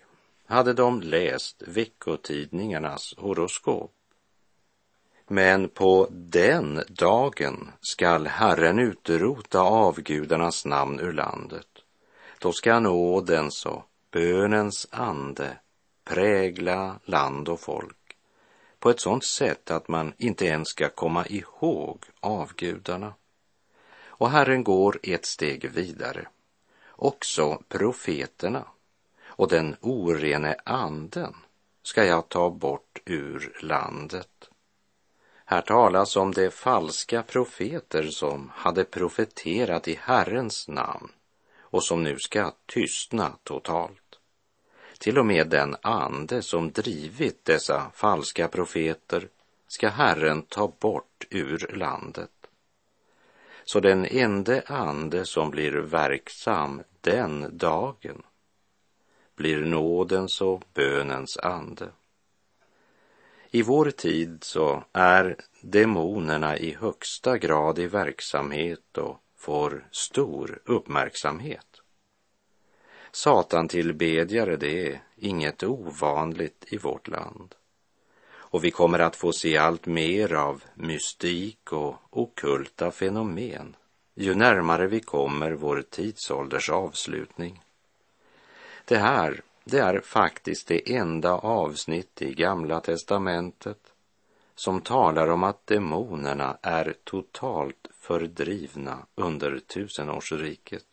hade 0.45 0.73
de 0.73 1.01
läst 1.01 1.63
veckotidningarnas 1.67 3.13
horoskop. 3.17 3.91
Men 5.27 5.69
på 5.69 6.07
den 6.11 6.83
dagen 6.89 7.71
skall 7.81 8.27
Herren 8.27 8.79
utrota 8.79 9.61
avgudarnas 9.61 10.65
namn 10.65 10.99
ur 10.99 11.13
landet. 11.13 11.67
Då 12.39 12.51
ska 12.51 12.79
nådens 12.79 13.65
och 13.65 13.83
bönens 14.11 14.87
ande 14.91 15.57
prägla 16.05 16.99
land 17.05 17.49
och 17.49 17.59
folk 17.59 18.05
på 18.85 18.89
ett 18.89 18.99
sådant 18.99 19.25
sätt 19.25 19.71
att 19.71 19.87
man 19.87 20.13
inte 20.17 20.45
ens 20.45 20.67
ska 20.69 20.89
komma 20.89 21.25
ihåg 21.27 22.05
avgudarna. 22.19 23.13
Och 24.05 24.29
Herren 24.29 24.63
går 24.63 24.99
ett 25.03 25.25
steg 25.25 25.69
vidare. 25.69 26.27
Också 26.89 27.63
profeterna 27.67 28.67
och 29.25 29.47
den 29.47 29.75
orene 29.81 30.55
anden 30.65 31.35
ska 31.83 32.05
jag 32.05 32.29
ta 32.29 32.49
bort 32.49 33.01
ur 33.05 33.57
landet. 33.61 34.49
Här 35.45 35.61
talas 35.61 36.15
om 36.15 36.31
de 36.31 36.49
falska 36.49 37.23
profeter 37.23 38.03
som 38.03 38.51
hade 38.55 38.83
profeterat 38.83 39.87
i 39.87 39.99
Herrens 40.01 40.67
namn 40.67 41.11
och 41.59 41.83
som 41.83 42.03
nu 42.03 42.19
ska 42.19 42.51
tystna 42.65 43.37
totalt. 43.43 44.04
Till 44.97 45.17
och 45.17 45.25
med 45.25 45.49
den 45.49 45.75
ande 45.81 46.41
som 46.41 46.71
drivit 46.71 47.45
dessa 47.45 47.91
falska 47.93 48.47
profeter 48.47 49.27
ska 49.67 49.89
Herren 49.89 50.41
ta 50.41 50.73
bort 50.79 51.25
ur 51.29 51.75
landet. 51.75 52.31
Så 53.63 53.79
den 53.79 54.05
enda 54.05 54.61
ande 54.61 55.25
som 55.25 55.51
blir 55.51 55.71
verksam 55.71 56.81
den 57.01 57.57
dagen 57.57 58.23
blir 59.35 59.57
nådens 59.57 60.41
och 60.41 60.63
bönens 60.73 61.37
ande. 61.37 61.89
I 63.51 63.61
vår 63.61 63.91
tid 63.91 64.43
så 64.43 64.83
är 64.93 65.35
demonerna 65.61 66.57
i 66.57 66.75
högsta 66.75 67.37
grad 67.37 67.79
i 67.79 67.87
verksamhet 67.87 68.97
och 68.97 69.21
får 69.35 69.87
stor 69.91 70.61
uppmärksamhet. 70.65 71.74
Satantillbedjare, 73.15 74.57
det 74.57 74.87
är 74.87 75.01
inget 75.15 75.63
ovanligt 75.63 76.65
i 76.67 76.77
vårt 76.77 77.07
land. 77.07 77.55
Och 78.33 78.63
vi 78.63 78.71
kommer 78.71 78.99
att 78.99 79.15
få 79.15 79.31
se 79.31 79.57
allt 79.57 79.85
mer 79.85 80.33
av 80.33 80.63
mystik 80.73 81.73
och 81.73 81.95
okulta 82.09 82.91
fenomen 82.91 83.75
ju 84.15 84.35
närmare 84.35 84.87
vi 84.87 84.99
kommer 84.99 85.51
vår 85.51 85.83
tidsålders 85.89 86.69
avslutning. 86.69 87.63
Det 88.85 88.97
här, 88.97 89.41
det 89.63 89.79
är 89.79 89.99
faktiskt 89.99 90.67
det 90.67 90.95
enda 90.95 91.31
avsnitt 91.31 92.21
i 92.21 92.33
Gamla 92.33 92.79
testamentet 92.79 93.93
som 94.55 94.81
talar 94.81 95.27
om 95.27 95.43
att 95.43 95.67
demonerna 95.67 96.57
är 96.61 96.95
totalt 97.03 97.87
fördrivna 97.99 98.97
under 99.15 99.59
tusenårsriket. 99.59 100.85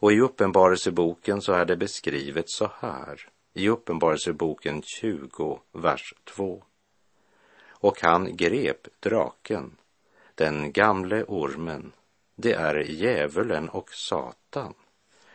Och 0.00 0.12
i 0.12 0.20
Uppenbarelseboken 0.20 1.42
så 1.42 1.52
är 1.52 1.64
det 1.64 1.76
beskrivet 1.76 2.50
så 2.50 2.70
här, 2.78 3.28
i 3.52 3.68
Uppenbarelseboken 3.68 4.82
20, 4.82 5.60
vers 5.72 6.14
2. 6.24 6.62
Och 7.68 8.02
han 8.02 8.36
grep 8.36 8.88
draken, 9.00 9.76
den 10.34 10.72
gamle 10.72 11.24
ormen, 11.24 11.92
det 12.34 12.52
är 12.52 12.74
djävulen 12.74 13.68
och 13.68 13.90
Satan, 13.90 14.74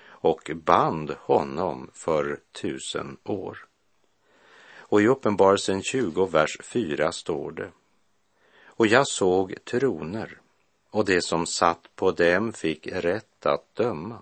och 0.05 0.51
band 0.55 1.15
honom 1.19 1.91
för 1.93 2.39
tusen 2.51 3.17
år. 3.23 3.65
Och 4.77 5.01
i 5.01 5.07
Uppenbarelsen 5.07 5.83
20, 5.83 6.25
vers 6.25 6.57
4 6.63 7.11
står 7.11 7.51
det. 7.51 7.71
Och 8.65 8.87
jag 8.87 9.07
såg 9.07 9.55
troner, 9.65 10.39
och 10.89 11.05
det 11.05 11.21
som 11.21 11.45
satt 11.45 11.95
på 11.95 12.11
dem 12.11 12.53
fick 12.53 12.87
rätt 12.87 13.45
att 13.45 13.75
döma 13.75 14.21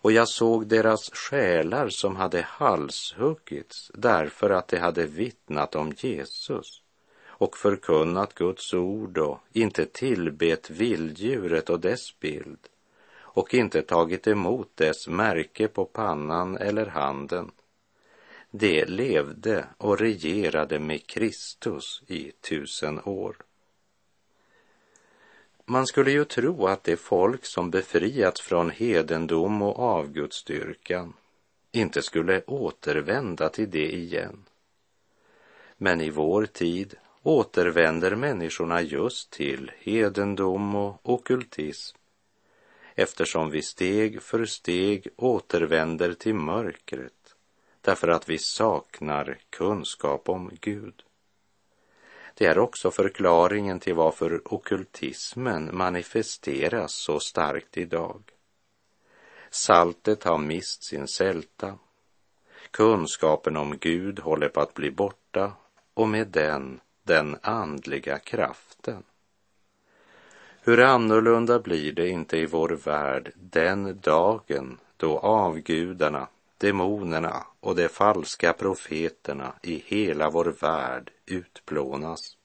och 0.00 0.12
jag 0.12 0.28
såg 0.28 0.66
deras 0.66 1.10
själar 1.10 1.88
som 1.88 2.16
hade 2.16 2.42
halshuggits 2.42 3.90
därför 3.94 4.50
att 4.50 4.68
de 4.68 4.78
hade 4.78 5.06
vittnat 5.06 5.74
om 5.74 5.92
Jesus 5.96 6.82
och 7.26 7.56
förkunnat 7.56 8.34
Guds 8.34 8.74
ord 8.74 9.18
och 9.18 9.38
inte 9.52 9.86
tillbet 9.86 10.70
vilddjuret 10.70 11.70
och 11.70 11.80
dess 11.80 12.20
bild 12.20 12.58
och 13.16 13.54
inte 13.54 13.82
tagit 13.82 14.26
emot 14.26 14.70
dess 14.74 15.08
märke 15.08 15.68
på 15.68 15.84
pannan 15.84 16.56
eller 16.56 16.86
handen. 16.86 17.50
De 18.50 18.84
levde 18.84 19.64
och 19.78 19.98
regerade 19.98 20.78
med 20.78 21.06
Kristus 21.06 22.02
i 22.06 22.32
tusen 22.48 23.00
år. 23.04 23.36
Man 25.70 25.86
skulle 25.86 26.10
ju 26.10 26.24
tro 26.24 26.66
att 26.66 26.84
det 26.84 26.96
folk 26.96 27.44
som 27.44 27.70
befriats 27.70 28.40
från 28.40 28.70
hedendom 28.70 29.62
och 29.62 29.78
avgudsdyrkan 29.78 31.12
inte 31.72 32.02
skulle 32.02 32.42
återvända 32.46 33.48
till 33.48 33.70
det 33.70 33.94
igen. 33.94 34.44
Men 35.76 36.00
i 36.00 36.10
vår 36.10 36.46
tid 36.46 36.94
återvänder 37.22 38.16
människorna 38.16 38.82
just 38.82 39.30
till 39.30 39.72
hedendom 39.78 40.74
och 40.74 41.00
okultism 41.02 41.98
eftersom 42.94 43.50
vi 43.50 43.62
steg 43.62 44.22
för 44.22 44.44
steg 44.44 45.08
återvänder 45.16 46.14
till 46.14 46.34
mörkret 46.34 47.34
därför 47.80 48.08
att 48.08 48.28
vi 48.28 48.38
saknar 48.38 49.38
kunskap 49.50 50.28
om 50.28 50.50
Gud. 50.60 51.02
Det 52.38 52.46
är 52.46 52.58
också 52.58 52.90
förklaringen 52.90 53.80
till 53.80 53.94
varför 53.94 54.54
okultismen 54.54 55.70
manifesteras 55.72 56.92
så 56.92 57.20
starkt 57.20 57.76
idag. 57.76 58.22
Saltet 59.50 60.24
har 60.24 60.38
mist 60.38 60.84
sin 60.84 61.08
sälta. 61.08 61.78
Kunskapen 62.70 63.56
om 63.56 63.78
Gud 63.78 64.18
håller 64.20 64.48
på 64.48 64.60
att 64.60 64.74
bli 64.74 64.90
borta 64.90 65.52
och 65.94 66.08
med 66.08 66.28
den 66.28 66.80
den 67.02 67.36
andliga 67.42 68.18
kraften. 68.18 69.02
Hur 70.62 70.80
annorlunda 70.80 71.58
blir 71.58 71.92
det 71.92 72.08
inte 72.08 72.36
i 72.36 72.46
vår 72.46 72.68
värld 72.68 73.32
den 73.34 74.00
dagen 74.00 74.78
då 74.96 75.18
avgudarna 75.18 76.28
demonerna 76.58 77.46
och 77.60 77.76
de 77.76 77.88
falska 77.88 78.52
profeterna 78.52 79.54
i 79.62 79.82
hela 79.86 80.30
vår 80.30 80.44
värld 80.60 81.10
utplånas. 81.26 82.36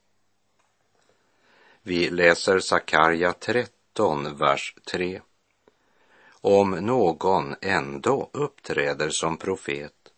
Vi 1.82 2.10
läser 2.10 2.60
Sakarja 2.60 3.34
13, 3.34 4.38
vers 4.38 4.76
3. 4.92 5.22
om 6.42 6.72
någon 6.72 7.56
ändå 7.62 8.30
uppträder 8.34 9.10
som 9.10 9.38
profet, 9.38 10.12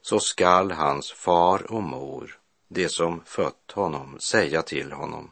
så 0.00 0.20
skall 0.20 0.70
hans 0.70 1.12
far 1.12 1.72
och 1.72 1.82
mor, 1.82 2.38
det 2.68 2.88
som 2.88 3.20
fött 3.24 3.72
honom, 3.72 4.16
säga 4.20 4.62
till 4.62 4.92
honom, 4.92 5.30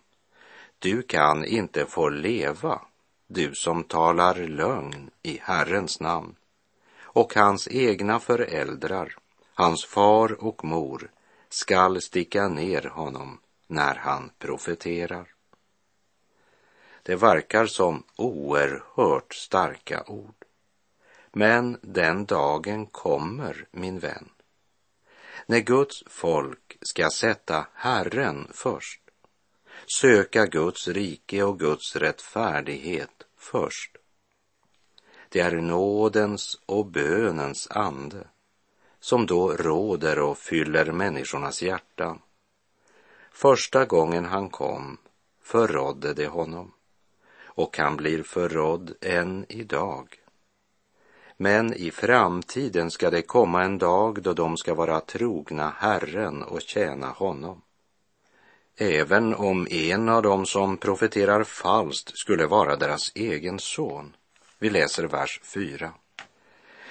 du 0.78 1.02
kan 1.02 1.44
inte 1.44 1.86
få 1.86 2.08
leva, 2.08 2.80
du 3.26 3.54
som 3.54 3.84
talar 3.84 4.34
lögn 4.34 5.10
i 5.22 5.38
Herrens 5.42 6.00
namn. 6.00 6.34
Och 7.12 7.34
hans 7.34 7.68
egna 7.68 8.20
föräldrar, 8.20 9.16
hans 9.54 9.84
far 9.84 10.44
och 10.44 10.64
mor, 10.64 11.10
skall 11.48 12.00
sticka 12.00 12.48
ner 12.48 12.82
honom 12.82 13.40
när 13.66 13.94
han 13.94 14.30
profeterar. 14.38 15.34
Det 17.02 17.16
verkar 17.16 17.66
som 17.66 18.02
oerhört 18.16 19.34
starka 19.34 20.04
ord. 20.06 20.34
Men 21.32 21.78
den 21.82 22.26
dagen 22.26 22.86
kommer, 22.86 23.66
min 23.70 23.98
vän, 23.98 24.28
när 25.46 25.60
Guds 25.60 26.02
folk 26.06 26.78
ska 26.82 27.10
sätta 27.10 27.66
Herren 27.74 28.48
först, 28.52 29.00
söka 30.00 30.46
Guds 30.46 30.88
rike 30.88 31.42
och 31.42 31.58
Guds 31.58 31.96
rättfärdighet 31.96 33.22
först. 33.36 33.99
Det 35.32 35.40
är 35.40 35.52
nådens 35.52 36.60
och 36.66 36.86
bönens 36.86 37.68
ande 37.70 38.26
som 39.00 39.26
då 39.26 39.52
råder 39.52 40.18
och 40.18 40.38
fyller 40.38 40.92
människornas 40.92 41.62
hjärtan. 41.62 42.18
Första 43.32 43.84
gången 43.84 44.24
han 44.24 44.48
kom 44.50 44.98
förrådde 45.42 46.14
det 46.14 46.26
honom 46.26 46.72
och 47.44 47.78
han 47.78 47.96
blir 47.96 48.22
förrådd 48.22 48.94
än 49.00 49.46
idag. 49.48 50.16
Men 51.36 51.74
i 51.74 51.90
framtiden 51.90 52.90
ska 52.90 53.10
det 53.10 53.22
komma 53.22 53.64
en 53.64 53.78
dag 53.78 54.22
då 54.22 54.32
de 54.32 54.56
ska 54.56 54.74
vara 54.74 55.00
trogna 55.00 55.72
Herren 55.76 56.42
och 56.42 56.60
tjäna 56.60 57.06
honom. 57.06 57.62
Även 58.76 59.34
om 59.34 59.66
en 59.70 60.08
av 60.08 60.22
dem 60.22 60.46
som 60.46 60.76
profeterar 60.76 61.44
falskt 61.44 62.18
skulle 62.18 62.46
vara 62.46 62.76
deras 62.76 63.12
egen 63.14 63.58
son. 63.58 64.16
Vi 64.62 64.70
läser 64.70 65.04
vers 65.04 65.40
4. 65.42 65.92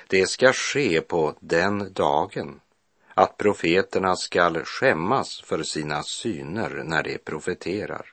Det 0.08 0.28
ska 0.28 0.54
ske 0.54 1.02
på 1.02 1.36
den 1.40 1.94
dagen 1.94 2.62
att 3.14 3.38
profeterna 3.38 4.16
skall 4.16 4.64
skämmas 4.64 5.42
för 5.42 5.64
sina 5.64 6.04
syner 6.04 6.82
när 6.86 7.04
de 7.04 7.18
profeterar. 7.18 8.06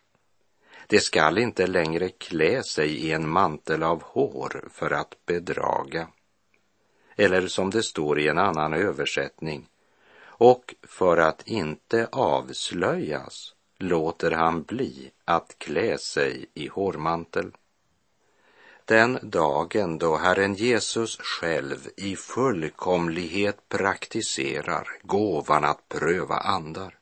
De 0.86 1.00
skall 1.00 1.38
inte 1.38 1.66
längre 1.66 2.08
klä 2.08 2.62
sig 2.62 2.96
i 2.96 3.12
en 3.12 3.28
mantel 3.28 3.82
av 3.82 4.02
hår 4.02 4.68
för 4.72 4.90
att 4.90 5.26
bedraga. 5.26 6.08
Eller 7.16 7.48
som 7.48 7.70
det 7.70 7.82
står 7.82 8.20
i 8.20 8.28
en 8.28 8.38
annan 8.38 8.72
översättning, 8.72 9.68
och 10.20 10.74
för 10.82 11.16
att 11.16 11.48
inte 11.48 12.08
avslöjas 12.12 13.54
låter 13.78 14.30
han 14.30 14.62
bli 14.62 15.10
att 15.24 15.54
klä 15.58 15.98
sig 15.98 16.46
i 16.54 16.68
hårmantel. 16.68 17.52
Den 18.88 19.18
dagen 19.22 19.98
då 19.98 20.16
Herren 20.16 20.54
Jesus 20.54 21.18
själv 21.20 21.88
i 21.96 22.16
fullkomlighet 22.16 23.68
praktiserar 23.68 24.88
gåvan 25.02 25.64
att 25.64 25.88
pröva 25.88 26.34
andar, 26.34 26.98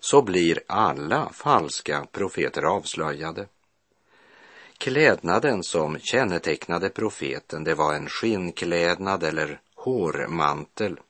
så 0.00 0.22
blir 0.22 0.60
alla 0.66 1.30
falska 1.32 2.06
profeter 2.12 2.62
avslöjade. 2.62 3.46
Klädnaden 4.78 5.62
som 5.62 5.98
kännetecknade 5.98 6.90
profeten, 6.90 7.64
det 7.64 7.74
var 7.74 7.94
en 7.94 8.08
skinnklädnad 8.08 9.22
eller 9.22 9.60
hårmantel, 9.74 11.00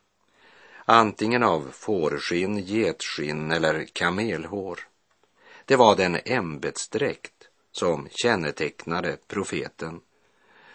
antingen 0.84 1.42
av 1.42 1.68
fårskinn, 1.72 2.58
getskinn 2.58 3.52
eller 3.52 3.84
kamelhår. 3.92 4.80
Det 5.64 5.76
var 5.76 5.96
den 5.96 6.18
ämbetsdräkt 6.24 7.33
som 7.76 8.08
kännetecknade 8.10 9.16
profeten. 9.26 10.00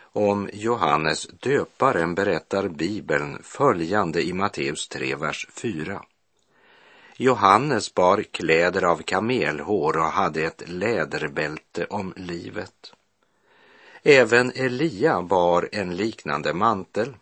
Om 0.02 0.50
Johannes 0.54 1.28
döparen 1.28 2.16
berättar 2.16 2.68
Bibeln 2.68 3.44
följande 3.44 4.24
i 4.24 4.34
Matteus 4.34 4.88
3, 4.88 5.16
vers 5.16 5.48
4. 5.54 6.04
Johannes 7.18 7.94
bar 7.94 8.24
kläder 8.32 8.84
av 8.84 9.02
kamelhår 9.02 9.98
och 9.98 10.04
hade 10.04 10.44
ett 10.44 10.70
läderbälte 10.70 11.86
om 11.86 12.14
livet. 12.16 12.94
Även 14.04 14.52
Elia 14.56 15.22
bar 15.22 15.70
en 15.72 15.96
liknande 15.96 16.54
mantel 16.54 17.16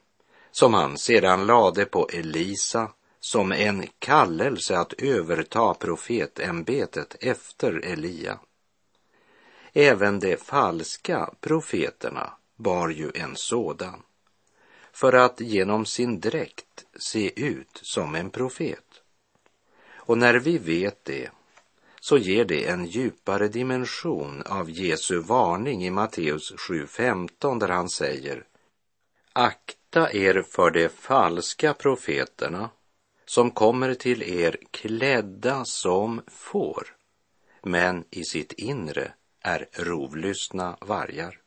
som 0.52 0.74
han 0.74 0.98
sedan 0.98 1.46
lade 1.46 1.86
på 1.86 2.10
Elisa 2.14 2.92
som 3.20 3.52
en 3.52 3.88
kallelse 4.00 4.78
att 4.78 4.94
överta 4.94 5.74
profetämbetet 5.74 7.16
efter 7.20 7.86
Elia. 7.86 8.40
Även 9.80 10.20
de 10.20 10.38
falska 10.38 11.34
profeterna 11.40 12.34
bar 12.56 12.90
ju 12.90 13.12
en 13.16 13.36
sådan 13.36 14.04
för 14.92 15.14
att 15.14 15.42
genom 15.42 15.86
sin 15.86 16.20
dräkt 16.20 16.86
se 17.00 17.46
ut 17.46 17.80
som 17.82 18.16
en 18.16 18.30
profet. 18.30 19.02
Och 19.90 20.18
när 20.18 20.36
vi 20.36 20.58
vet 20.58 21.06
det 21.06 21.32
så 22.00 22.18
ger 22.18 22.46
det 22.46 22.68
en 22.68 22.86
djupare 22.86 23.48
dimension 23.48 24.44
av 24.46 24.70
Jesu 24.70 25.20
varning 25.20 25.86
i 25.86 25.90
Matteus 25.90 26.54
7.15 26.54 27.60
där 27.60 27.70
han 27.70 27.90
säger 27.90 28.44
Akta 29.34 30.14
er 30.14 30.42
för 30.42 30.72
de 30.72 30.90
falska 30.90 31.74
profeterna 31.74 32.70
som 33.26 33.52
kommer 33.52 33.94
till 33.94 34.24
er 34.24 34.58
klädda 34.72 35.66
som 35.66 36.22
får, 36.28 36.96
men 37.64 38.06
i 38.10 38.24
sitt 38.24 38.52
inre 38.54 39.14
är 39.48 39.68
rovlystna 39.72 40.78
vargar. 40.82 41.40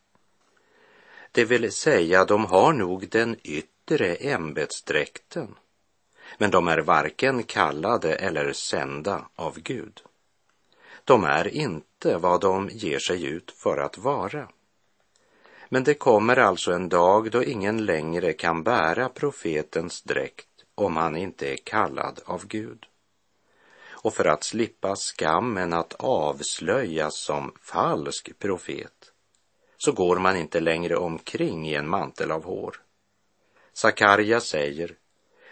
Det 1.33 1.45
vill 1.45 1.73
säga, 1.73 2.25
de 2.25 2.45
har 2.45 2.73
nog 2.73 3.09
den 3.09 3.37
yttre 3.43 4.15
ämbetsdräkten, 4.15 5.55
men 6.39 6.51
de 6.51 6.69
är 6.69 6.79
varken 6.79 7.43
kallade 7.43 8.15
eller 8.15 8.53
sända 8.53 9.29
av 9.35 9.61
Gud. 9.61 10.03
De 11.05 11.25
är 11.25 11.49
inte 11.49 12.17
vad 12.17 12.41
de 12.41 12.69
ger 12.73 12.99
sig 12.99 13.25
ut 13.25 13.51
för 13.51 13.79
att 13.79 13.99
vara. 13.99 14.49
Men 15.69 15.85
det 15.85 15.95
kommer 15.95 16.37
alltså 16.37 16.73
en 16.73 16.89
dag 16.89 17.31
då 17.31 17.45
ingen 17.45 17.85
längre 17.85 18.33
kan 18.33 18.63
bära 18.63 19.09
profetens 19.09 20.03
dräkt 20.03 20.49
om 20.75 20.97
han 20.97 21.17
inte 21.17 21.53
är 21.53 21.57
kallad 21.57 22.21
av 22.25 22.47
Gud. 22.47 22.87
Och 24.03 24.15
för 24.15 24.25
att 24.25 24.45
slippa 24.45 24.97
skammen 24.97 25.73
att 25.73 25.95
avslöjas 25.99 27.17
som 27.17 27.55
falsk 27.61 28.39
profet 28.39 29.13
så 29.77 29.93
går 29.93 30.19
man 30.19 30.37
inte 30.37 30.61
längre 30.61 30.97
omkring 30.97 31.69
i 31.69 31.75
en 31.75 31.89
mantel 31.89 32.31
av 32.31 32.45
hår. 32.45 32.77
Sakarja 33.73 34.41
säger, 34.41 34.97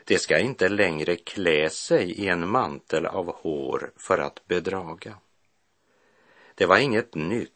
det 0.05 0.19
ska 0.19 0.39
inte 0.39 0.69
längre 0.69 1.17
klä 1.17 1.71
sig 1.71 2.11
i 2.11 2.29
en 2.29 2.49
mantel 2.49 3.07
av 3.07 3.35
hår 3.35 3.93
för 3.97 4.19
att 4.19 4.47
bedraga. 4.47 5.19
Det 6.55 6.67
var 6.67 6.79
inget 6.79 7.15
nytt 7.15 7.53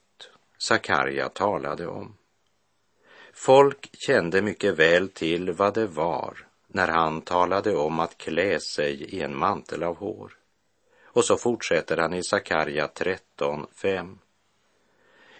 Sakarja 0.58 1.28
talade 1.28 1.86
om. 1.86 2.16
Folk 3.32 3.90
kände 3.92 4.42
mycket 4.42 4.78
väl 4.78 5.08
till 5.08 5.52
vad 5.52 5.74
det 5.74 5.86
var 5.86 6.46
när 6.66 6.88
han 6.88 7.20
talade 7.20 7.76
om 7.76 8.00
att 8.00 8.18
klä 8.18 8.60
sig 8.60 9.02
i 9.02 9.22
en 9.22 9.36
mantel 9.36 9.82
av 9.82 9.96
hår. 9.96 10.41
Och 11.12 11.24
så 11.24 11.36
fortsätter 11.36 11.96
han 11.96 12.14
i 12.14 12.22
Sakarja 12.22 12.86
13.5. 12.86 14.18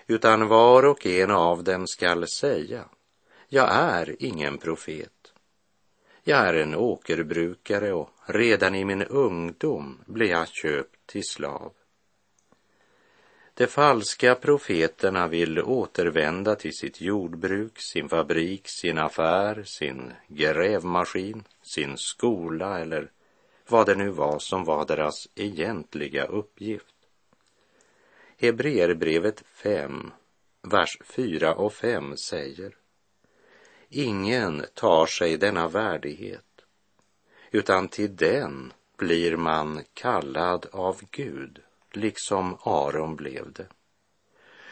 Utan 0.07 0.49
var 0.49 0.85
och 0.85 1.07
en 1.07 1.31
av 1.31 1.65
dem 1.65 1.87
skall 1.87 2.29
säga, 2.29 2.85
jag 3.49 3.69
är 3.73 4.17
ingen 4.19 4.59
profet. 4.59 5.33
Jag 6.23 6.39
är 6.39 6.55
en 6.55 6.75
åkerbrukare 6.75 7.93
och 7.93 8.11
redan 8.27 8.75
i 8.75 8.85
min 8.85 9.03
ungdom 9.03 9.99
blev 10.07 10.29
jag 10.29 10.49
köpt 10.49 11.07
till 11.07 11.25
slav. 11.25 11.73
De 13.55 13.67
falska 13.67 14.35
profeterna 14.35 15.29
vill 15.29 15.63
återvända 15.63 16.55
till 16.55 16.73
sitt 16.73 17.01
jordbruk, 17.01 17.79
sin 17.79 18.09
fabrik, 18.09 18.63
sin 18.65 18.99
affär, 18.99 19.63
sin 19.63 20.13
grävmaskin, 20.29 21.45
sin 21.63 21.97
skola 21.97 22.79
eller 22.79 23.11
vad 23.73 23.87
det 23.87 23.95
nu 23.95 24.11
var 24.11 24.39
som 24.39 24.65
var 24.65 24.85
deras 24.87 25.29
egentliga 25.35 26.25
uppgift. 26.25 26.95
Hebreerbrevet 28.39 29.45
5, 29.47 30.11
vers 30.63 30.99
4 31.05 31.55
och 31.55 31.73
5 31.73 32.17
säger 32.17 32.77
Ingen 33.89 34.65
tar 34.75 35.07
sig 35.07 35.37
denna 35.37 35.69
värdighet, 35.69 36.65
utan 37.51 37.89
till 37.89 38.17
den 38.17 38.73
blir 38.97 39.37
man 39.37 39.85
kallad 39.95 40.67
av 40.73 41.01
Gud 41.11 41.61
liksom 41.93 42.57
Aron 42.63 43.17
blev 43.17 43.53
det. 43.53 43.67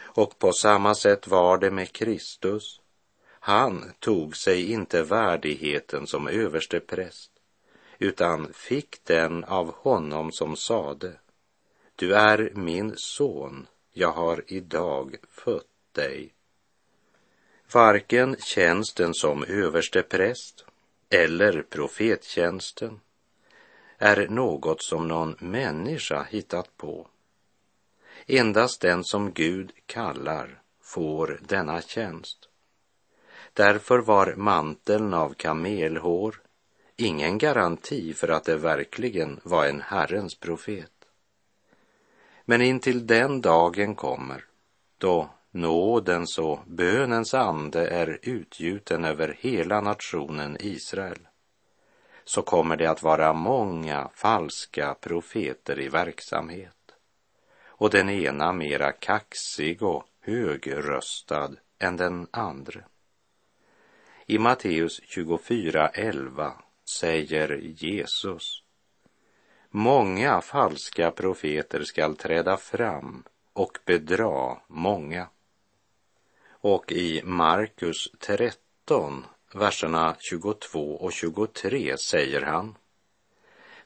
Och 0.00 0.38
på 0.38 0.52
samma 0.52 0.94
sätt 0.94 1.26
var 1.26 1.58
det 1.58 1.70
med 1.70 1.92
Kristus. 1.92 2.80
Han 3.28 3.92
tog 3.98 4.36
sig 4.36 4.72
inte 4.72 5.02
värdigheten 5.02 6.06
som 6.06 6.28
överste 6.28 6.80
präst, 6.80 7.39
utan 8.00 8.52
fick 8.52 9.04
den 9.04 9.44
av 9.44 9.74
honom 9.74 10.32
som 10.32 10.56
sade, 10.56 11.12
du 11.96 12.14
är 12.14 12.52
min 12.54 12.94
son, 12.96 13.66
jag 13.92 14.12
har 14.12 14.44
idag 14.46 15.16
fött 15.28 15.66
dig. 15.92 16.34
Varken 17.72 18.36
tjänsten 18.36 19.14
som 19.14 19.44
överste 19.44 20.02
präst 20.02 20.64
eller 21.10 21.62
profettjänsten 21.62 23.00
är 23.98 24.28
något 24.28 24.82
som 24.82 25.08
någon 25.08 25.36
människa 25.38 26.22
hittat 26.30 26.76
på. 26.76 27.08
Endast 28.26 28.80
den 28.80 29.04
som 29.04 29.32
Gud 29.32 29.72
kallar 29.86 30.62
får 30.80 31.40
denna 31.48 31.82
tjänst. 31.82 32.48
Därför 33.52 33.98
var 33.98 34.34
manteln 34.34 35.14
av 35.14 35.34
kamelhår 35.34 36.42
ingen 37.00 37.38
garanti 37.38 38.14
för 38.14 38.28
att 38.28 38.44
det 38.44 38.56
verkligen 38.56 39.40
var 39.42 39.66
en 39.66 39.80
Herrens 39.80 40.34
profet. 40.34 40.92
Men 42.44 42.62
intill 42.62 43.06
den 43.06 43.40
dagen 43.40 43.94
kommer 43.94 44.44
då 44.98 45.30
nådens 45.50 46.38
och 46.38 46.58
bönens 46.66 47.34
ande 47.34 47.88
är 47.88 48.18
utgjuten 48.22 49.04
över 49.04 49.36
hela 49.40 49.80
nationen 49.80 50.56
Israel 50.60 51.28
så 52.24 52.42
kommer 52.42 52.76
det 52.76 52.90
att 52.90 53.02
vara 53.02 53.32
många 53.32 54.10
falska 54.14 54.94
profeter 54.94 55.80
i 55.80 55.88
verksamhet 55.88 56.76
och 57.66 57.90
den 57.90 58.10
ena 58.10 58.52
mera 58.52 58.92
kaxig 58.92 59.82
och 59.82 60.04
högröstad 60.20 61.50
än 61.78 61.96
den 61.96 62.26
andra. 62.30 62.80
I 64.26 64.38
Matteus 64.38 65.00
24.11 65.00 66.52
säger 66.90 67.60
Jesus 67.62 68.62
Många 69.70 70.40
falska 70.40 71.10
profeter 71.10 71.84
skall 71.84 72.16
träda 72.16 72.56
fram 72.56 73.24
och 73.52 73.78
bedra 73.84 74.58
många. 74.66 75.28
Och 76.50 76.92
i 76.92 77.22
Markus 77.24 78.08
13, 78.20 79.24
verserna 79.54 80.16
22 80.18 80.96
och 80.96 81.12
23 81.12 81.96
säger 81.98 82.42
han 82.42 82.76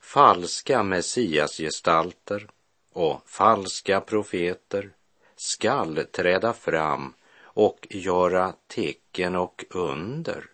Falska 0.01 0.83
messiasgestalter 0.83 2.49
och 2.93 3.21
falska 3.27 4.01
profeter 4.01 4.91
skall 5.37 6.07
träda 6.13 6.53
fram 6.53 7.15
och 7.43 7.87
göra 7.91 8.55
tecken 8.67 9.37
och 9.37 9.65
under 9.71 10.54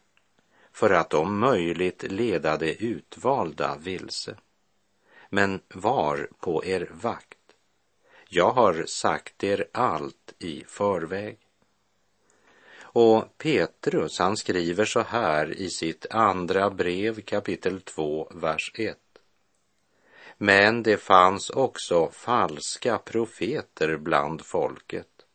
för 0.81 0.91
att 0.91 1.15
om 1.15 1.39
möjligt 1.39 2.03
leda 2.03 2.57
de 2.57 2.73
utvalda 2.73 3.77
vilse. 3.77 4.37
Men 5.29 5.61
var 5.69 6.29
på 6.39 6.65
er 6.65 6.89
vakt. 6.93 7.39
Jag 8.29 8.51
har 8.51 8.85
sagt 8.87 9.45
er 9.45 9.69
allt 9.73 10.35
i 10.39 10.65
förväg. 10.67 11.39
Och 12.81 13.39
Petrus, 13.39 14.19
han 14.19 14.37
skriver 14.37 14.85
så 14.85 15.01
här 15.01 15.51
i 15.51 15.71
sitt 15.71 16.07
andra 16.11 16.71
brev 16.71 17.21
kapitel 17.21 17.81
2, 17.81 18.33
vers 18.35 18.73
1. 18.75 18.99
Men 20.39 20.83
det 20.83 20.97
fanns 20.97 21.51
också 21.51 22.11
falska 22.11 22.99
profeter 22.99 23.97
bland 23.97 24.47
folket, 24.47 25.27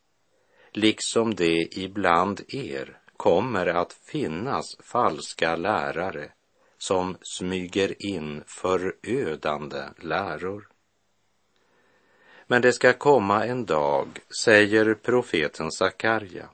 liksom 0.71 1.35
det 1.35 1.67
ibland 1.77 2.41
er 2.47 2.99
kommer 3.17 3.65
att 3.65 3.93
finnas 3.93 4.77
falska 4.79 5.55
lärare 5.55 6.31
som 6.77 7.17
smyger 7.21 8.05
in 8.05 8.43
förödande 8.47 9.83
läror. 9.97 10.67
Men 12.47 12.61
det 12.61 12.73
ska 12.73 12.93
komma 12.93 13.45
en 13.45 13.65
dag, 13.65 14.07
säger 14.43 14.93
profeten 14.93 15.71
Sakarja, 15.71 16.49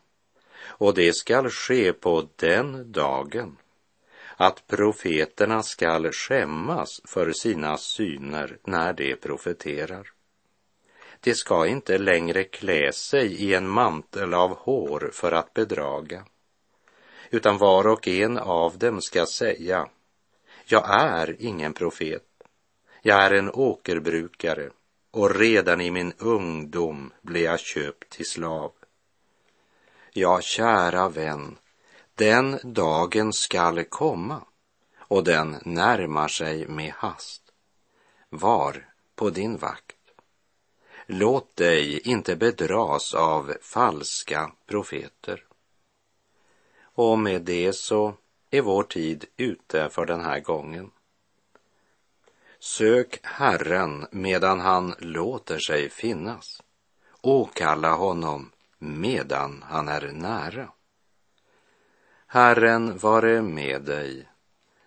och 0.65 0.93
det 0.93 1.13
skall 1.13 1.49
ske 1.49 1.93
på 1.93 2.27
den 2.35 2.91
dagen 2.91 3.57
att 4.37 4.67
profeterna 4.67 5.63
skall 5.63 6.11
skämmas 6.11 7.01
för 7.05 7.31
sina 7.31 7.77
syner 7.77 8.57
när 8.63 8.93
de 8.93 9.15
profeterar. 9.15 10.11
De 11.19 11.35
ska 11.35 11.67
inte 11.67 11.97
längre 11.97 12.43
klä 12.43 12.91
sig 12.93 13.33
i 13.33 13.53
en 13.53 13.69
mantel 13.69 14.33
av 14.33 14.57
hår 14.57 15.09
för 15.13 15.31
att 15.31 15.53
bedraga, 15.53 16.25
utan 17.31 17.57
var 17.57 17.87
och 17.87 18.07
en 18.07 18.37
av 18.37 18.77
dem 18.77 19.01
ska 19.01 19.25
säga, 19.25 19.87
jag 20.65 20.83
är 20.89 21.35
ingen 21.39 21.73
profet, 21.73 22.23
jag 23.01 23.23
är 23.23 23.31
en 23.31 23.51
åkerbrukare 23.51 24.69
och 25.11 25.35
redan 25.35 25.81
i 25.81 25.91
min 25.91 26.13
ungdom 26.17 27.13
blev 27.21 27.43
jag 27.43 27.59
köpt 27.59 28.09
till 28.09 28.25
slav. 28.25 28.71
Ja, 30.13 30.41
kära 30.41 31.09
vän, 31.09 31.57
den 32.15 32.59
dagen 32.63 33.33
skall 33.33 33.83
komma 33.83 34.41
och 34.97 35.23
den 35.23 35.57
närmar 35.65 36.27
sig 36.27 36.67
med 36.67 36.93
hast. 36.95 37.41
Var 38.29 38.85
på 39.15 39.29
din 39.29 39.57
vakt. 39.57 39.95
Låt 41.05 41.55
dig 41.55 41.99
inte 41.99 42.35
bedras 42.35 43.13
av 43.13 43.53
falska 43.61 44.51
profeter. 44.65 45.45
Och 46.93 47.19
med 47.19 47.41
det 47.41 47.73
så 47.73 48.13
är 48.49 48.61
vår 48.61 48.83
tid 48.83 49.25
ute 49.37 49.89
för 49.89 50.05
den 50.05 50.21
här 50.21 50.39
gången. 50.39 50.91
Sök 52.59 53.19
Herren 53.23 54.07
medan 54.11 54.59
han 54.59 54.95
låter 54.99 55.59
sig 55.59 55.89
finnas. 55.89 56.61
Åkalla 57.21 57.95
honom 57.95 58.51
medan 58.77 59.63
han 59.67 59.87
är 59.87 60.11
nära. 60.11 60.71
Herren 62.27 62.97
vare 62.97 63.41
med 63.41 63.81
dig. 63.81 64.27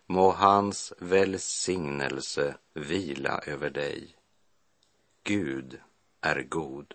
Må 0.07 0.31
hans 0.31 0.93
välsignelse 0.99 2.57
vila 2.75 3.41
över 3.47 3.71
dig. 3.71 4.17
Gud 5.23 5.81
är 6.21 6.43
god. 6.43 6.95